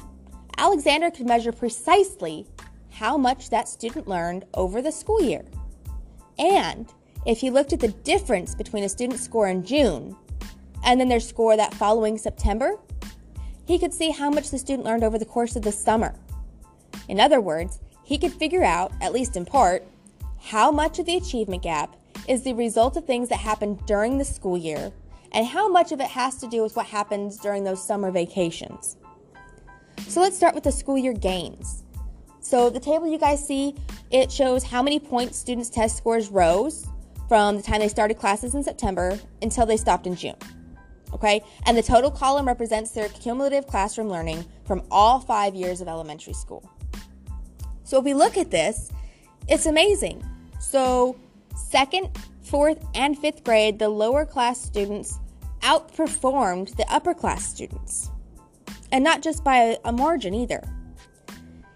Alexander 0.58 1.10
could 1.10 1.26
measure 1.26 1.54
precisely 1.54 2.46
how 2.92 3.18
much 3.18 3.50
that 3.50 3.68
student 3.68 4.08
learned 4.08 4.46
over 4.54 4.82
the 4.82 4.92
school 4.92 5.22
year. 5.22 5.46
And 6.38 6.92
if 7.26 7.40
he 7.40 7.50
looked 7.50 7.74
at 7.74 7.80
the 7.80 7.90
difference 7.90 8.56
between 8.56 8.84
a 8.84 8.90
student's 8.90 9.24
score 9.24 9.48
in 9.48 9.66
June 9.66 10.16
and 10.84 11.00
then 11.00 11.10
their 11.10 11.20
score 11.20 11.58
that 11.58 11.74
following 11.74 12.18
September, 12.18 12.78
he 13.66 13.78
could 13.78 13.94
see 13.94 14.12
how 14.12 14.30
much 14.30 14.50
the 14.50 14.58
student 14.58 14.86
learned 14.86 15.04
over 15.04 15.20
the 15.20 15.26
course 15.26 15.56
of 15.56 15.62
the 15.62 15.72
summer. 15.72 16.16
In 17.08 17.20
other 17.20 17.42
words, 17.42 17.80
he 18.04 18.18
could 18.18 18.34
figure 18.34 18.64
out, 18.64 18.92
at 19.02 19.14
least 19.14 19.36
in 19.36 19.46
part, 19.46 19.86
how 20.42 20.72
much 20.72 20.98
of 21.00 21.06
the 21.06 21.18
achievement 21.18 21.64
gap 21.64 21.96
is 22.28 22.44
the 22.44 22.54
result 22.54 22.98
of 22.98 23.06
things 23.06 23.30
that 23.30 23.40
happened 23.40 23.86
during 23.86 24.18
the 24.18 24.26
school 24.26 24.58
year 24.58 24.92
and 25.32 25.46
how 25.46 25.70
much 25.70 25.92
of 25.92 26.00
it 26.00 26.08
has 26.08 26.38
to 26.38 26.48
do 26.48 26.64
with 26.64 26.76
what 26.76 26.88
happens 26.88 27.38
during 27.38 27.64
those 27.64 27.86
summer 27.86 28.10
vacations. 28.12 28.98
So 30.08 30.22
let's 30.22 30.38
start 30.38 30.56
with 30.56 30.64
the 30.64 30.72
school 30.72 30.98
year 30.98 31.14
gains. 31.14 31.84
So 32.50 32.72
the 32.72 32.80
table 32.80 33.08
you 33.08 33.20
guys 33.20 33.46
see, 33.46 33.76
it 34.10 34.32
shows 34.32 34.64
how 34.64 34.82
many 34.82 35.00
points 35.00 35.38
students' 35.38 35.70
test 35.70 35.96
scores 35.96 36.30
rose 36.30 36.88
from 37.28 37.58
the 37.58 37.62
time 37.62 37.80
they 37.80 37.88
started 37.88 38.18
classes 38.18 38.56
in 38.56 38.64
September 38.64 39.20
until 39.44 39.68
they 39.68 39.78
stopped 39.78 40.08
in 40.08 40.16
June. 40.16 40.34
Okay? 41.14 41.44
And 41.68 41.78
the 41.78 41.84
total 41.84 42.10
column 42.10 42.48
represents 42.48 42.90
their 42.90 43.08
cumulative 43.10 43.68
classroom 43.68 44.10
learning 44.10 44.44
from 44.66 44.82
all 44.90 45.20
5 45.20 45.54
years 45.54 45.80
of 45.80 45.88
elementary 45.88 46.34
school. 46.34 46.68
So 47.84 48.00
if 48.00 48.04
we 48.04 48.16
look 48.16 48.36
at 48.36 48.50
this, 48.50 48.92
it's 49.48 49.68
amazing. 49.68 50.28
So, 50.60 51.20
second, 51.56 52.10
fourth, 52.42 52.84
and 52.96 53.16
fifth 53.16 53.44
grade, 53.44 53.78
the 53.78 53.90
lower 53.90 54.26
class 54.26 54.60
students 54.60 55.20
outperformed 55.62 56.76
the 56.78 56.92
upper 56.92 57.14
class 57.14 57.46
students 57.46 58.10
and 58.92 59.04
not 59.04 59.22
just 59.22 59.44
by 59.44 59.58
a, 59.58 59.78
a 59.86 59.92
margin 59.92 60.34
either. 60.34 60.64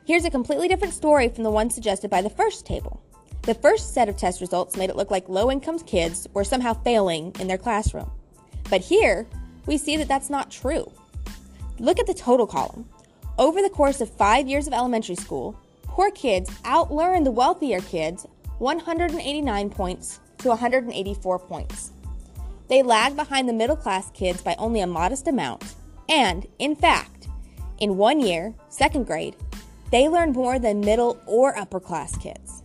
Here's 0.05 0.25
a 0.25 0.29
completely 0.29 0.67
different 0.67 0.93
story 0.93 1.29
from 1.29 1.45
the 1.45 1.51
one 1.51 1.69
suggested 1.69 2.09
by 2.09 2.21
the 2.21 2.29
first 2.29 2.65
table. 2.65 3.01
The 3.43 3.53
first 3.53 3.93
set 3.93 4.09
of 4.09 4.17
test 4.17 4.41
results 4.41 4.75
made 4.75 4.89
it 4.89 4.97
look 4.97 5.09
like 5.09 5.29
low 5.29 5.49
income 5.49 5.79
kids 5.79 6.27
were 6.33 6.43
somehow 6.43 6.73
failing 6.73 7.33
in 7.39 7.47
their 7.47 7.57
classroom. 7.57 8.11
But 8.69 8.81
here, 8.81 9.25
we 9.65 9.77
see 9.77 9.95
that 9.95 10.09
that's 10.09 10.29
not 10.29 10.51
true. 10.51 10.91
Look 11.79 11.99
at 11.99 12.07
the 12.07 12.13
total 12.13 12.45
column. 12.45 12.89
Over 13.37 13.61
the 13.61 13.69
course 13.69 14.01
of 14.01 14.09
five 14.09 14.45
years 14.45 14.67
of 14.67 14.73
elementary 14.73 15.15
school, 15.15 15.57
poor 15.83 16.11
kids 16.11 16.49
outlearned 16.65 17.23
the 17.23 17.31
wealthier 17.31 17.79
kids 17.79 18.27
189 18.57 19.69
points 19.69 20.19
to 20.39 20.49
184 20.49 21.39
points. 21.39 21.91
They 22.67 22.83
lag 22.83 23.15
behind 23.15 23.47
the 23.47 23.53
middle 23.53 23.77
class 23.77 24.11
kids 24.11 24.41
by 24.41 24.55
only 24.59 24.81
a 24.81 24.87
modest 24.87 25.29
amount, 25.29 25.75
and, 26.09 26.45
in 26.59 26.75
fact, 26.75 27.29
in 27.79 27.97
one 27.97 28.19
year, 28.19 28.53
second 28.67 29.05
grade, 29.05 29.35
they 29.93 30.09
learn 30.09 30.31
more 30.31 30.57
than 30.57 30.79
middle 30.79 31.21
or 31.27 31.55
upper 31.55 31.79
class 31.79 32.17
kids. 32.17 32.63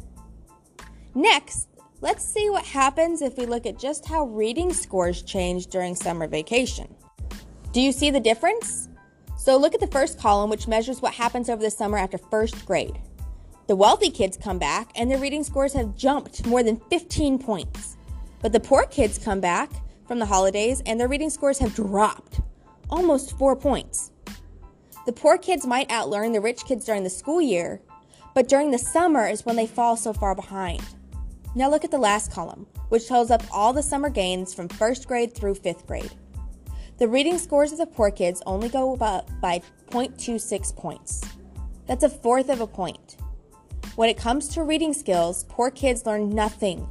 Next, 1.15 1.69
let's 2.01 2.25
see 2.25 2.49
what 2.49 2.65
happens 2.65 3.21
if 3.21 3.37
we 3.37 3.45
look 3.45 3.67
at 3.67 3.79
just 3.79 4.09
how 4.09 4.25
reading 4.29 4.73
scores 4.73 5.21
change 5.21 5.67
during 5.67 5.95
summer 5.95 6.27
vacation. 6.27 6.89
Do 7.73 7.83
you 7.83 7.93
see 7.93 8.11
the 8.11 8.19
difference? 8.19 8.89
So 9.37 9.59
look 9.59 9.75
at 9.75 9.81
the 9.81 9.89
first 9.89 10.19
column, 10.19 10.49
which 10.49 10.69
measures 10.69 11.03
what 11.03 11.13
happens 11.13 11.51
over 11.51 11.61
the 11.61 11.71
summer 11.71 11.99
after 11.99 12.17
first 12.17 12.65
grade. 12.65 12.99
The 13.67 13.77
wealthy 13.77 14.09
kids 14.09 14.39
come 14.39 14.59
back 14.59 14.91
and 14.95 15.11
their 15.11 15.19
reading 15.19 15.45
scores 15.45 15.75
have 15.75 15.95
jumped 15.95 16.47
more 16.47 16.63
than 16.63 16.81
15 16.89 17.39
points. 17.41 17.99
But 18.41 18.53
the 18.53 18.61
poor 18.61 18.87
kids 18.87 19.19
come 19.19 19.41
back 19.41 19.71
from 20.07 20.19
the 20.19 20.25
holidays 20.25 20.83
and 20.87 20.99
their 20.99 21.09
reading 21.09 21.29
scores 21.29 21.59
have 21.59 21.75
dropped 21.75 22.41
almost 22.89 23.37
four 23.37 23.55
points. 23.55 24.13
The 25.09 25.15
poor 25.15 25.39
kids 25.39 25.65
might 25.65 25.89
outlearn 25.89 26.35
the 26.35 26.41
rich 26.43 26.67
kids 26.67 26.85
during 26.85 27.03
the 27.03 27.09
school 27.09 27.41
year, 27.41 27.81
but 28.35 28.47
during 28.47 28.71
the 28.71 28.77
summer 28.77 29.27
is 29.27 29.47
when 29.47 29.57
they 29.57 29.67
fall 29.67 29.97
so 29.97 30.13
far 30.13 30.35
behind. 30.35 30.83
Now 31.55 31.71
look 31.71 31.83
at 31.83 31.91
the 31.91 31.97
last 31.97 32.31
column, 32.31 32.67
which 32.91 33.09
tells 33.09 33.31
up 33.31 33.43
all 33.51 33.73
the 33.73 33.83
summer 33.83 34.11
gains 34.11 34.53
from 34.53 34.69
first 34.69 35.09
grade 35.09 35.35
through 35.35 35.55
fifth 35.55 35.87
grade. 35.87 36.13
The 36.99 37.09
reading 37.09 37.39
scores 37.39 37.73
of 37.73 37.79
the 37.79 37.87
poor 37.87 38.11
kids 38.11 38.43
only 38.45 38.69
go 38.69 38.97
up 38.97 39.31
by 39.41 39.63
0.26 39.89 40.77
points. 40.77 41.23
That's 41.87 42.05
a 42.05 42.11
fourth 42.11 42.51
of 42.51 42.61
a 42.61 42.67
point. 42.67 43.17
When 43.97 44.11
it 44.11 44.19
comes 44.19 44.47
to 44.49 44.63
reading 44.63 44.93
skills, 44.93 45.47
poor 45.49 45.71
kids 45.71 46.05
learn 46.05 46.29
nothing 46.29 46.87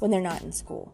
when 0.00 0.10
they're 0.10 0.20
not 0.20 0.42
in 0.42 0.52
school. 0.52 0.92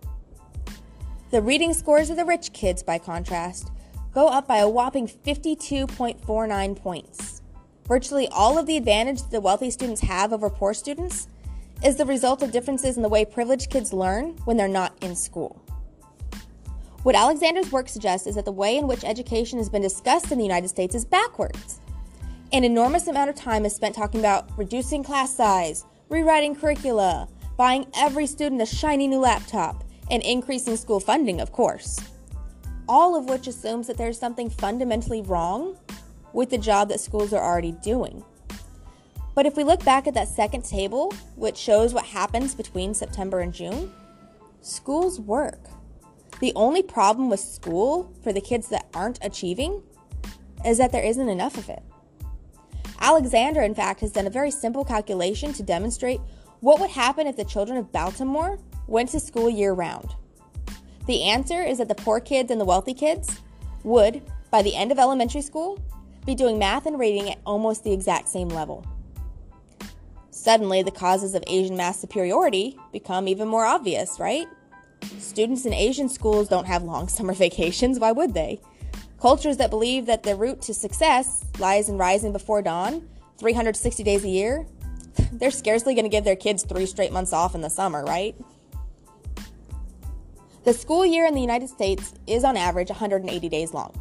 The 1.33 1.43
reading 1.43 1.75
scores 1.75 2.11
of 2.11 2.17
the 2.17 2.25
rich 2.25 2.53
kids, 2.53 2.85
by 2.85 2.99
contrast, 2.99 3.73
go 4.13 4.29
up 4.29 4.47
by 4.47 4.59
a 4.59 4.69
whopping 4.69 5.07
52.49 5.07 6.77
points. 6.77 7.43
Virtually 7.87 8.29
all 8.29 8.59
of 8.59 8.67
the 8.67 8.77
advantage 8.77 9.23
the 9.31 9.41
wealthy 9.41 9.71
students 9.71 10.01
have 10.01 10.33
over 10.33 10.51
poor 10.51 10.75
students 10.75 11.29
is 11.85 11.97
the 11.97 12.05
result 12.05 12.43
of 12.43 12.53
differences 12.53 12.97
in 12.97 13.03
the 13.03 13.09
way 13.09 13.25
privileged 13.25 13.71
kids 13.71 13.93
learn 13.93 14.37
when 14.45 14.57
they're 14.57 14.69
not 14.69 14.93
in 15.01 15.17
school. 15.17 15.63
What 17.03 17.15
Alexander's 17.15 17.73
work 17.73 17.89
suggests 17.89 18.27
is 18.27 18.35
that 18.35 18.45
the 18.45 18.53
way 18.53 18.77
in 18.77 18.87
which 18.87 19.05
education 19.05 19.59
has 19.59 19.71
been 19.71 19.81
discussed 19.81 20.31
in 20.31 20.39
the 20.39 20.45
United 20.45 20.69
States 20.69 20.95
is 20.95 21.05
backwards. 21.05 21.81
An 22.53 22.65
enormous 22.65 23.07
amount 23.07 23.31
of 23.31 23.37
time 23.37 23.65
is 23.65 23.75
spent 23.75 23.95
talking 23.95 24.21
about 24.21 24.51
reducing 24.59 25.03
class 25.03 25.35
size, 25.35 25.85
rewriting 26.11 26.55
curricula, 26.55 27.29
buying 27.57 27.87
every 27.97 28.27
student 28.27 28.61
a 28.61 28.67
shiny 28.67 29.07
new 29.07 29.21
laptop, 29.21 29.85
and 30.11 30.23
increasing 30.23 30.77
school 30.77 31.01
funding, 31.01 31.41
of 31.41 31.53
course 31.53 32.10
all 32.89 33.17
of 33.17 33.29
which 33.29 33.47
assumes 33.47 33.87
that 33.87 33.97
there's 33.97 34.19
something 34.19 34.51
fundamentally 34.51 35.23
wrong 35.23 35.77
with 36.33 36.51
the 36.51 36.59
job 36.59 36.89
that 36.89 37.01
schools 37.01 37.33
are 37.33 37.43
already 37.43 37.73
doing. 37.73 38.25
But 39.35 39.47
if 39.47 39.57
we 39.57 39.65
look 39.65 39.85
back 39.85 40.07
at 40.07 40.15
that 40.15 40.29
second 40.29 40.65
table, 40.65 41.13
which 41.37 41.57
shows 41.57 41.95
what 41.95 42.05
happens 42.05 42.55
between 42.55 42.95
September 42.95 43.41
and 43.41 43.55
June, 43.55 43.93
schools 44.61 45.21
work. 45.21 45.61
The 46.41 46.53
only 46.57 46.83
problem 46.83 47.31
with 47.31 47.41
school 47.41 48.13
for 48.23 48.33
the 48.33 48.41
kids 48.41 48.69
that 48.69 48.87
aren't 48.95 49.19
achieving 49.23 49.83
is 50.65 50.79
that 50.79 50.93
there 50.93 51.05
isn't 51.05 51.29
enough 51.29 51.57
of 51.57 51.69
it. 51.69 51.83
Alexander, 53.01 53.63
in 53.63 53.75
fact, 53.75 54.01
has 54.01 54.13
done 54.13 54.27
a 54.27 54.31
very 54.31 54.51
simple 54.51 54.85
calculation 54.85 55.53
to 55.55 55.63
demonstrate 55.63 56.21
what 56.61 56.79
would 56.81 56.91
happen 56.91 57.27
if 57.27 57.37
the 57.37 57.45
children 57.45 57.79
of 57.79 57.93
Baltimore 57.93 58.59
went 58.87 59.09
to 59.11 59.21
school 59.21 59.49
year 59.49 59.73
round. 59.73 60.15
The 61.07 61.25
answer 61.25 61.63
is 61.63 61.79
that 61.79 61.89
the 61.89 61.95
poor 61.95 62.21
kids 62.21 62.51
and 62.51 62.61
the 62.61 62.65
wealthy 62.65 62.95
kids 62.95 63.41
would, 63.85 64.23
by 64.51 64.63
the 64.63 64.75
end 64.77 64.93
of 64.93 64.99
elementary 64.99 65.43
school, 65.43 65.79
be 66.27 66.35
doing 66.35 66.59
math 66.59 66.87
and 66.87 66.99
reading 66.99 67.31
at 67.31 67.39
almost 67.47 67.85
the 67.85 67.93
exact 67.93 68.29
same 68.29 68.49
level. 68.49 68.85
Suddenly, 70.31 70.83
the 70.83 70.91
causes 70.91 71.35
of 71.35 71.45
Asian 71.47 71.77
math 71.77 71.97
superiority 71.97 72.79
become 72.93 73.29
even 73.29 73.49
more 73.49 73.65
obvious, 73.65 74.19
right? 74.19 74.47
Students 75.19 75.67
in 75.67 75.75
Asian 75.75 76.09
schools 76.09 76.49
don't 76.49 76.67
have 76.67 76.83
long 76.83 77.09
summer 77.17 77.35
vacations, 77.35 77.99
why 77.99 78.13
would 78.13 78.35
they? 78.35 78.61
Cultures 79.21 79.59
that 79.59 79.71
believe 79.71 80.07
that 80.07 80.23
the 80.23 80.35
route 80.35 80.63
to 80.63 80.73
success 80.73 81.45
lies 81.59 81.89
in 81.89 81.99
rising 81.99 82.33
before 82.33 82.63
dawn, 82.63 83.07
360 83.39 84.03
days 84.03 84.25
a 84.25 84.29
year, 84.29 84.67
they're 85.33 85.51
scarcely 85.51 85.95
going 85.95 86.05
to 86.05 86.11
give 86.11 86.25
their 86.25 86.37
kids 86.37 86.63
three 86.65 86.87
straight 86.87 87.13
months 87.13 87.33
off 87.33 87.55
in 87.55 87.61
the 87.61 87.71
summer, 87.71 88.05
right? 88.05 88.35
The 90.63 90.75
school 90.75 91.07
year 91.07 91.25
in 91.25 91.33
the 91.33 91.41
United 91.41 91.71
States 91.71 92.13
is 92.27 92.45
on 92.45 92.55
average 92.55 92.91
180 92.91 93.49
days 93.49 93.73
long. 93.73 93.99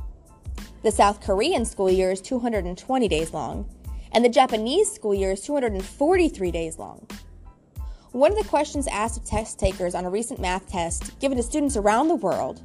The 0.83 0.91
South 0.91 1.21
Korean 1.21 1.63
school 1.63 1.89
year 1.89 2.11
is 2.11 2.19
220 2.19 3.07
days 3.07 3.33
long, 3.33 3.65
and 4.11 4.25
the 4.25 4.29
Japanese 4.29 4.91
school 4.91 5.13
year 5.13 5.31
is 5.31 5.39
243 5.41 6.51
days 6.51 6.77
long. 6.77 7.07
One 8.11 8.31
of 8.31 8.37
the 8.37 8.43
questions 8.43 8.87
asked 8.87 9.17
of 9.17 9.23
test 9.23 9.57
takers 9.57 9.95
on 9.95 10.03
a 10.03 10.09
recent 10.09 10.41
math 10.41 10.69
test 10.69 11.17
given 11.21 11.37
to 11.37 11.43
students 11.43 11.77
around 11.77 12.09
the 12.09 12.15
world 12.15 12.61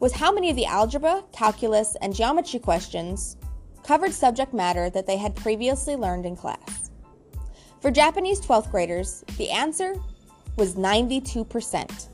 was 0.00 0.14
how 0.14 0.32
many 0.32 0.48
of 0.48 0.56
the 0.56 0.64
algebra, 0.64 1.22
calculus, 1.32 1.96
and 2.00 2.14
geometry 2.14 2.60
questions 2.60 3.36
covered 3.84 4.14
subject 4.14 4.54
matter 4.54 4.88
that 4.88 5.06
they 5.06 5.18
had 5.18 5.36
previously 5.36 5.96
learned 5.96 6.24
in 6.24 6.34
class. 6.34 6.90
For 7.82 7.90
Japanese 7.90 8.40
12th 8.40 8.70
graders, 8.70 9.22
the 9.36 9.50
answer 9.50 9.96
was 10.56 10.76
92%. 10.76 12.08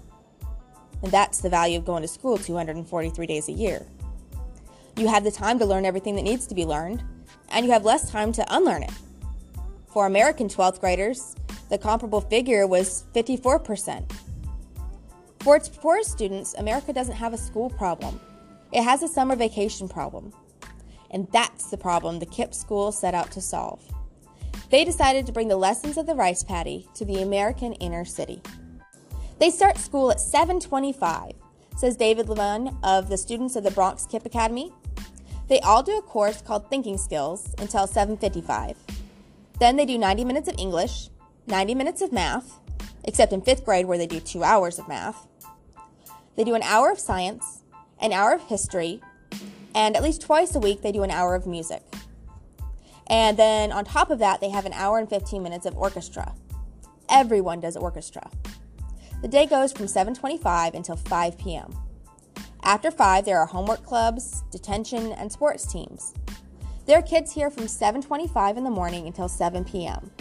And 1.02 1.12
that's 1.12 1.40
the 1.40 1.48
value 1.48 1.78
of 1.78 1.84
going 1.84 2.02
to 2.02 2.08
school 2.08 2.38
243 2.38 3.26
days 3.26 3.48
a 3.48 3.52
year. 3.52 3.86
You 4.96 5.08
have 5.08 5.24
the 5.24 5.30
time 5.30 5.58
to 5.60 5.66
learn 5.66 5.84
everything 5.84 6.16
that 6.16 6.22
needs 6.22 6.46
to 6.48 6.54
be 6.54 6.64
learned, 6.64 7.02
and 7.50 7.64
you 7.64 7.72
have 7.72 7.84
less 7.84 8.10
time 8.10 8.32
to 8.32 8.54
unlearn 8.54 8.82
it. 8.82 8.92
For 9.86 10.06
American 10.06 10.48
12th 10.48 10.80
graders, 10.80 11.36
the 11.68 11.78
comparable 11.78 12.20
figure 12.20 12.66
was 12.66 13.04
54%. 13.14 14.10
For 15.40 15.56
its 15.56 15.68
poorest 15.68 16.10
students, 16.10 16.54
America 16.58 16.92
doesn't 16.92 17.14
have 17.14 17.32
a 17.32 17.38
school 17.38 17.70
problem. 17.70 18.20
It 18.72 18.82
has 18.82 19.02
a 19.02 19.08
summer 19.08 19.36
vacation 19.36 19.88
problem. 19.88 20.32
And 21.10 21.28
that's 21.32 21.70
the 21.70 21.78
problem 21.78 22.18
the 22.18 22.26
KIPP 22.26 22.54
school 22.54 22.92
set 22.92 23.14
out 23.14 23.30
to 23.32 23.40
solve. 23.40 23.82
They 24.70 24.84
decided 24.84 25.24
to 25.26 25.32
bring 25.32 25.48
the 25.48 25.56
lessons 25.56 25.96
of 25.96 26.06
the 26.06 26.14
rice 26.14 26.44
paddy 26.44 26.86
to 26.94 27.04
the 27.04 27.22
American 27.22 27.72
inner 27.74 28.04
city. 28.04 28.42
They 29.38 29.50
start 29.50 29.78
school 29.78 30.10
at 30.10 30.20
725, 30.20 31.32
says 31.76 31.96
David 31.96 32.28
Levine 32.28 32.76
of 32.82 33.08
the 33.08 33.16
students 33.16 33.54
of 33.54 33.62
the 33.62 33.70
Bronx 33.70 34.04
KIPP 34.04 34.26
Academy. 34.26 34.72
They 35.46 35.60
all 35.60 35.84
do 35.84 35.96
a 35.96 36.02
course 36.02 36.42
called 36.42 36.68
Thinking 36.68 36.98
Skills 36.98 37.54
until 37.58 37.86
755. 37.86 38.76
Then 39.60 39.76
they 39.76 39.86
do 39.86 39.96
90 39.96 40.24
minutes 40.24 40.48
of 40.48 40.56
English, 40.58 41.10
90 41.46 41.76
minutes 41.76 42.02
of 42.02 42.12
math, 42.12 42.58
except 43.04 43.32
in 43.32 43.40
fifth 43.40 43.64
grade 43.64 43.86
where 43.86 43.96
they 43.96 44.08
do 44.08 44.18
two 44.18 44.42
hours 44.42 44.76
of 44.80 44.88
math. 44.88 45.28
They 46.34 46.42
do 46.42 46.56
an 46.56 46.62
hour 46.62 46.90
of 46.90 46.98
science, 46.98 47.62
an 48.00 48.12
hour 48.12 48.32
of 48.32 48.42
history, 48.42 49.00
and 49.72 49.96
at 49.96 50.02
least 50.02 50.20
twice 50.20 50.56
a 50.56 50.60
week 50.60 50.82
they 50.82 50.92
do 50.92 51.04
an 51.04 51.12
hour 51.12 51.36
of 51.36 51.46
music. 51.46 51.82
And 53.06 53.36
then 53.36 53.70
on 53.70 53.84
top 53.84 54.10
of 54.10 54.18
that, 54.18 54.40
they 54.40 54.50
have 54.50 54.66
an 54.66 54.72
hour 54.72 54.98
and 54.98 55.08
15 55.08 55.44
minutes 55.44 55.64
of 55.64 55.76
orchestra. 55.76 56.34
Everyone 57.08 57.60
does 57.60 57.76
orchestra. 57.76 58.28
The 59.20 59.28
day 59.28 59.46
goes 59.46 59.72
from 59.72 59.86
7:25 59.86 60.74
until 60.74 60.94
5 60.94 61.38
p.m. 61.38 61.74
After 62.62 62.90
5, 62.92 63.24
there 63.24 63.40
are 63.40 63.46
homework 63.46 63.84
clubs, 63.84 64.44
detention, 64.52 65.10
and 65.12 65.30
sports 65.30 65.66
teams. 65.66 66.14
There 66.86 66.96
are 66.98 67.02
kids 67.02 67.32
here 67.32 67.50
from 67.50 67.64
7:25 67.64 68.56
in 68.56 68.62
the 68.62 68.70
morning 68.70 69.08
until 69.08 69.28
7 69.28 69.64
p.m. 69.64 70.12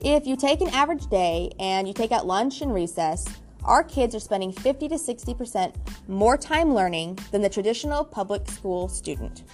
If 0.00 0.26
you 0.26 0.36
take 0.36 0.60
an 0.60 0.68
average 0.70 1.06
day 1.06 1.52
and 1.60 1.86
you 1.86 1.94
take 1.94 2.10
out 2.10 2.26
lunch 2.26 2.60
and 2.60 2.74
recess, 2.74 3.24
our 3.62 3.84
kids 3.84 4.16
are 4.16 4.20
spending 4.20 4.52
50 4.52 4.88
to 4.88 4.96
60% 4.96 5.74
more 6.08 6.36
time 6.36 6.74
learning 6.74 7.18
than 7.30 7.40
the 7.40 7.48
traditional 7.48 8.04
public 8.04 8.50
school 8.50 8.88
student. 8.88 9.44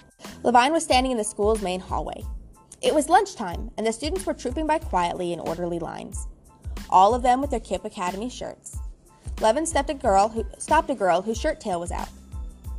Levine 0.43 0.73
was 0.73 0.83
standing 0.83 1.13
in 1.13 1.19
the 1.19 1.25
school's 1.25 1.61
main 1.63 1.81
hallway. 1.81 2.25
It 2.81 2.95
was 2.95 3.11
lunchtime, 3.11 3.71
and 3.77 3.87
the 3.87 3.93
students 3.93 4.25
were 4.25 4.33
trooping 4.33 4.67
by 4.67 4.79
quietly 4.79 5.35
in 5.35 5.41
orderly 5.41 5.79
lines, 5.79 6.27
all 6.91 7.15
of 7.15 7.23
them 7.23 7.41
with 7.41 7.51
their 7.51 7.61
KIPP 7.61 7.85
Academy 7.85 8.29
shirts. 8.29 8.79
Levin 9.41 9.65
stepped 9.65 9.91
a 9.91 9.95
girl 9.95 10.29
who, 10.29 10.45
stopped 10.59 10.91
a 10.91 10.95
girl 10.95 11.23
whose 11.23 11.41
shirt 11.41 11.61
tail 11.61 11.81
was 11.81 11.91
out. 11.91 12.09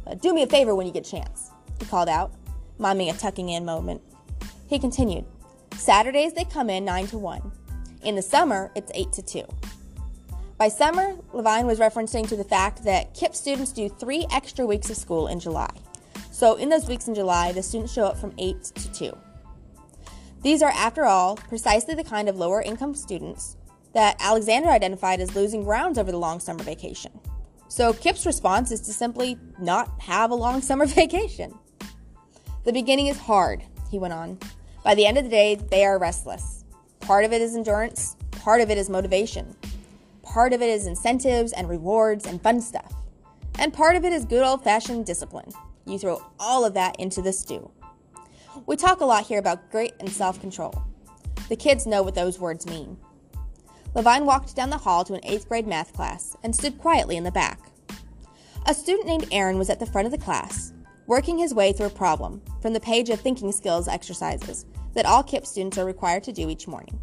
Uh, 0.05 0.13
Do 0.13 0.33
me 0.33 0.43
a 0.43 0.47
favor 0.47 0.75
when 0.75 0.85
you 0.85 0.93
get 0.93 1.07
a 1.07 1.09
chance, 1.09 1.51
he 1.79 1.85
called 1.85 2.09
out, 2.09 2.31
miming 2.77 3.09
a 3.09 3.13
tucking 3.13 3.49
in 3.49 3.65
moment. 3.65 4.01
He 4.67 4.77
continued, 4.77 5.25
Saturdays 5.75 6.33
they 6.33 6.43
come 6.43 6.69
in 6.69 6.85
9 6.85 7.07
to 7.07 7.17
1. 7.17 7.51
In 8.03 8.15
the 8.15 8.21
summer, 8.21 8.71
it's 8.75 8.91
8 8.93 9.11
to 9.13 9.21
2. 9.21 9.43
By 10.57 10.67
summer, 10.67 11.15
Levine 11.33 11.65
was 11.65 11.79
referencing 11.79 12.27
to 12.29 12.35
the 12.35 12.43
fact 12.43 12.83
that 12.83 13.15
KIPP 13.15 13.35
students 13.35 13.71
do 13.71 13.89
three 13.89 14.27
extra 14.31 14.65
weeks 14.65 14.91
of 14.91 14.97
school 14.97 15.27
in 15.27 15.39
July. 15.39 15.71
So, 16.31 16.55
in 16.55 16.69
those 16.69 16.87
weeks 16.87 17.07
in 17.07 17.15
July, 17.15 17.51
the 17.51 17.63
students 17.63 17.93
show 17.93 18.05
up 18.05 18.17
from 18.17 18.33
8 18.37 18.63
to 18.63 18.93
2. 18.93 19.17
These 20.43 20.61
are, 20.61 20.71
after 20.71 21.05
all, 21.05 21.35
precisely 21.35 21.95
the 21.95 22.03
kind 22.03 22.29
of 22.29 22.35
lower 22.35 22.61
income 22.61 22.93
students 22.93 23.57
that 23.93 24.15
Alexander 24.19 24.69
identified 24.69 25.19
as 25.19 25.35
losing 25.35 25.63
grounds 25.63 25.97
over 25.97 26.11
the 26.11 26.17
long 26.17 26.39
summer 26.39 26.63
vacation. 26.63 27.11
So, 27.67 27.93
KIPP's 27.93 28.25
response 28.25 28.71
is 28.71 28.81
to 28.81 28.93
simply 28.93 29.37
not 29.59 29.99
have 30.01 30.31
a 30.31 30.35
long 30.35 30.61
summer 30.61 30.85
vacation. 30.85 31.57
The 32.63 32.73
beginning 32.73 33.07
is 33.07 33.17
hard, 33.17 33.63
he 33.89 33.97
went 33.97 34.13
on. 34.13 34.37
By 34.83 34.95
the 34.95 35.05
end 35.05 35.17
of 35.17 35.23
the 35.23 35.29
day, 35.29 35.55
they 35.55 35.85
are 35.85 35.97
restless. 35.97 36.65
Part 36.99 37.25
of 37.25 37.33
it 37.33 37.41
is 37.41 37.55
endurance, 37.55 38.15
part 38.31 38.61
of 38.61 38.69
it 38.69 38.77
is 38.77 38.89
motivation, 38.89 39.55
part 40.21 40.53
of 40.53 40.61
it 40.61 40.69
is 40.69 40.85
incentives 40.85 41.53
and 41.53 41.67
rewards 41.69 42.25
and 42.25 42.41
fun 42.41 42.61
stuff, 42.61 42.93
and 43.59 43.73
part 43.73 43.95
of 43.95 44.05
it 44.05 44.13
is 44.13 44.25
good 44.25 44.43
old 44.43 44.63
fashioned 44.63 45.05
discipline. 45.05 45.51
You 45.85 45.97
throw 45.97 46.23
all 46.39 46.63
of 46.63 46.73
that 46.75 46.99
into 46.99 47.21
the 47.21 47.33
stew. 47.33 47.71
We 48.65 48.75
talk 48.75 49.01
a 49.01 49.05
lot 49.05 49.25
here 49.25 49.39
about 49.39 49.71
grit 49.71 49.95
and 49.99 50.09
self 50.09 50.39
control. 50.39 50.73
The 51.49 51.55
kids 51.55 51.85
know 51.85 52.03
what 52.03 52.15
those 52.15 52.39
words 52.39 52.65
mean. 52.65 52.97
Levine 53.93 54.25
walked 54.25 54.55
down 54.55 54.69
the 54.69 54.77
hall 54.77 55.03
to 55.03 55.13
an 55.13 55.19
eighth 55.23 55.49
grade 55.49 55.67
math 55.67 55.93
class 55.93 56.37
and 56.43 56.55
stood 56.55 56.77
quietly 56.77 57.17
in 57.17 57.23
the 57.23 57.31
back. 57.31 57.59
A 58.67 58.73
student 58.73 59.07
named 59.07 59.27
Aaron 59.31 59.57
was 59.57 59.69
at 59.69 59.79
the 59.79 59.85
front 59.85 60.05
of 60.05 60.11
the 60.11 60.17
class, 60.17 60.71
working 61.07 61.37
his 61.37 61.53
way 61.53 61.73
through 61.73 61.87
a 61.87 61.91
problem 61.91 62.41
from 62.61 62.73
the 62.73 62.79
page 62.79 63.09
of 63.09 63.19
thinking 63.19 63.51
skills 63.51 63.87
exercises 63.87 64.65
that 64.93 65.05
all 65.05 65.23
KIPP 65.23 65.45
students 65.45 65.77
are 65.77 65.85
required 65.85 66.23
to 66.23 66.31
do 66.31 66.49
each 66.49 66.67
morning. 66.67 66.97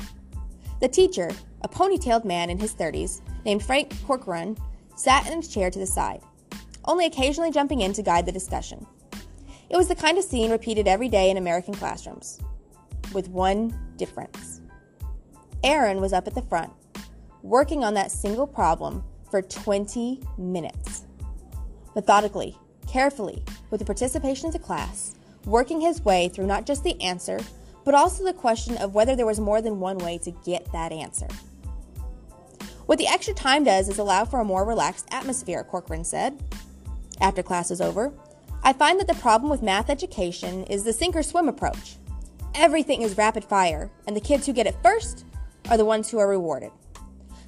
The 0.80 0.88
teacher, 0.88 1.30
a 1.62 1.68
ponytailed 1.68 2.24
man 2.24 2.48
in 2.48 2.58
his 2.58 2.74
30s 2.74 3.20
named 3.44 3.62
Frank 3.62 3.92
Corcoran, 4.06 4.56
sat 4.96 5.26
in 5.26 5.38
a 5.38 5.42
chair 5.42 5.70
to 5.70 5.78
the 5.78 5.86
side, 5.86 6.22
only 6.84 7.06
occasionally 7.06 7.50
jumping 7.50 7.80
in 7.80 7.92
to 7.94 8.02
guide 8.02 8.24
the 8.24 8.32
discussion. 8.32 8.86
It 9.68 9.76
was 9.76 9.88
the 9.88 9.94
kind 9.94 10.16
of 10.16 10.24
scene 10.24 10.50
repeated 10.50 10.88
every 10.88 11.08
day 11.08 11.30
in 11.30 11.36
American 11.36 11.74
classrooms, 11.74 12.40
with 13.12 13.28
one 13.28 13.78
difference. 13.96 14.57
Aaron 15.64 16.00
was 16.00 16.12
up 16.12 16.26
at 16.26 16.34
the 16.34 16.42
front, 16.42 16.72
working 17.42 17.82
on 17.82 17.94
that 17.94 18.12
single 18.12 18.46
problem 18.46 19.02
for 19.28 19.42
20 19.42 20.20
minutes. 20.38 21.04
Methodically, 21.96 22.56
carefully, 22.86 23.42
with 23.70 23.80
the 23.80 23.86
participation 23.86 24.46
of 24.46 24.52
the 24.52 24.58
class, 24.58 25.16
working 25.44 25.80
his 25.80 26.04
way 26.04 26.28
through 26.28 26.46
not 26.46 26.64
just 26.64 26.84
the 26.84 27.00
answer, 27.02 27.40
but 27.84 27.94
also 27.94 28.22
the 28.22 28.32
question 28.32 28.76
of 28.76 28.94
whether 28.94 29.16
there 29.16 29.26
was 29.26 29.40
more 29.40 29.60
than 29.60 29.80
one 29.80 29.98
way 29.98 30.18
to 30.18 30.30
get 30.44 30.70
that 30.72 30.92
answer. 30.92 31.26
What 32.86 32.98
the 32.98 33.08
extra 33.08 33.34
time 33.34 33.64
does 33.64 33.88
is 33.88 33.98
allow 33.98 34.24
for 34.24 34.40
a 34.40 34.44
more 34.44 34.64
relaxed 34.64 35.08
atmosphere, 35.10 35.64
Corcoran 35.64 36.04
said. 36.04 36.40
After 37.20 37.42
class 37.42 37.70
was 37.70 37.80
over, 37.80 38.12
I 38.62 38.72
find 38.72 39.00
that 39.00 39.08
the 39.08 39.14
problem 39.14 39.50
with 39.50 39.62
math 39.62 39.90
education 39.90 40.64
is 40.64 40.84
the 40.84 40.92
sink 40.92 41.16
or 41.16 41.22
swim 41.22 41.48
approach. 41.48 41.96
Everything 42.54 43.02
is 43.02 43.16
rapid 43.16 43.44
fire, 43.44 43.90
and 44.06 44.16
the 44.16 44.20
kids 44.20 44.46
who 44.46 44.52
get 44.52 44.66
it 44.66 44.76
first 44.82 45.24
are 45.70 45.76
the 45.76 45.84
ones 45.84 46.10
who 46.10 46.18
are 46.18 46.28
rewarded. 46.28 46.70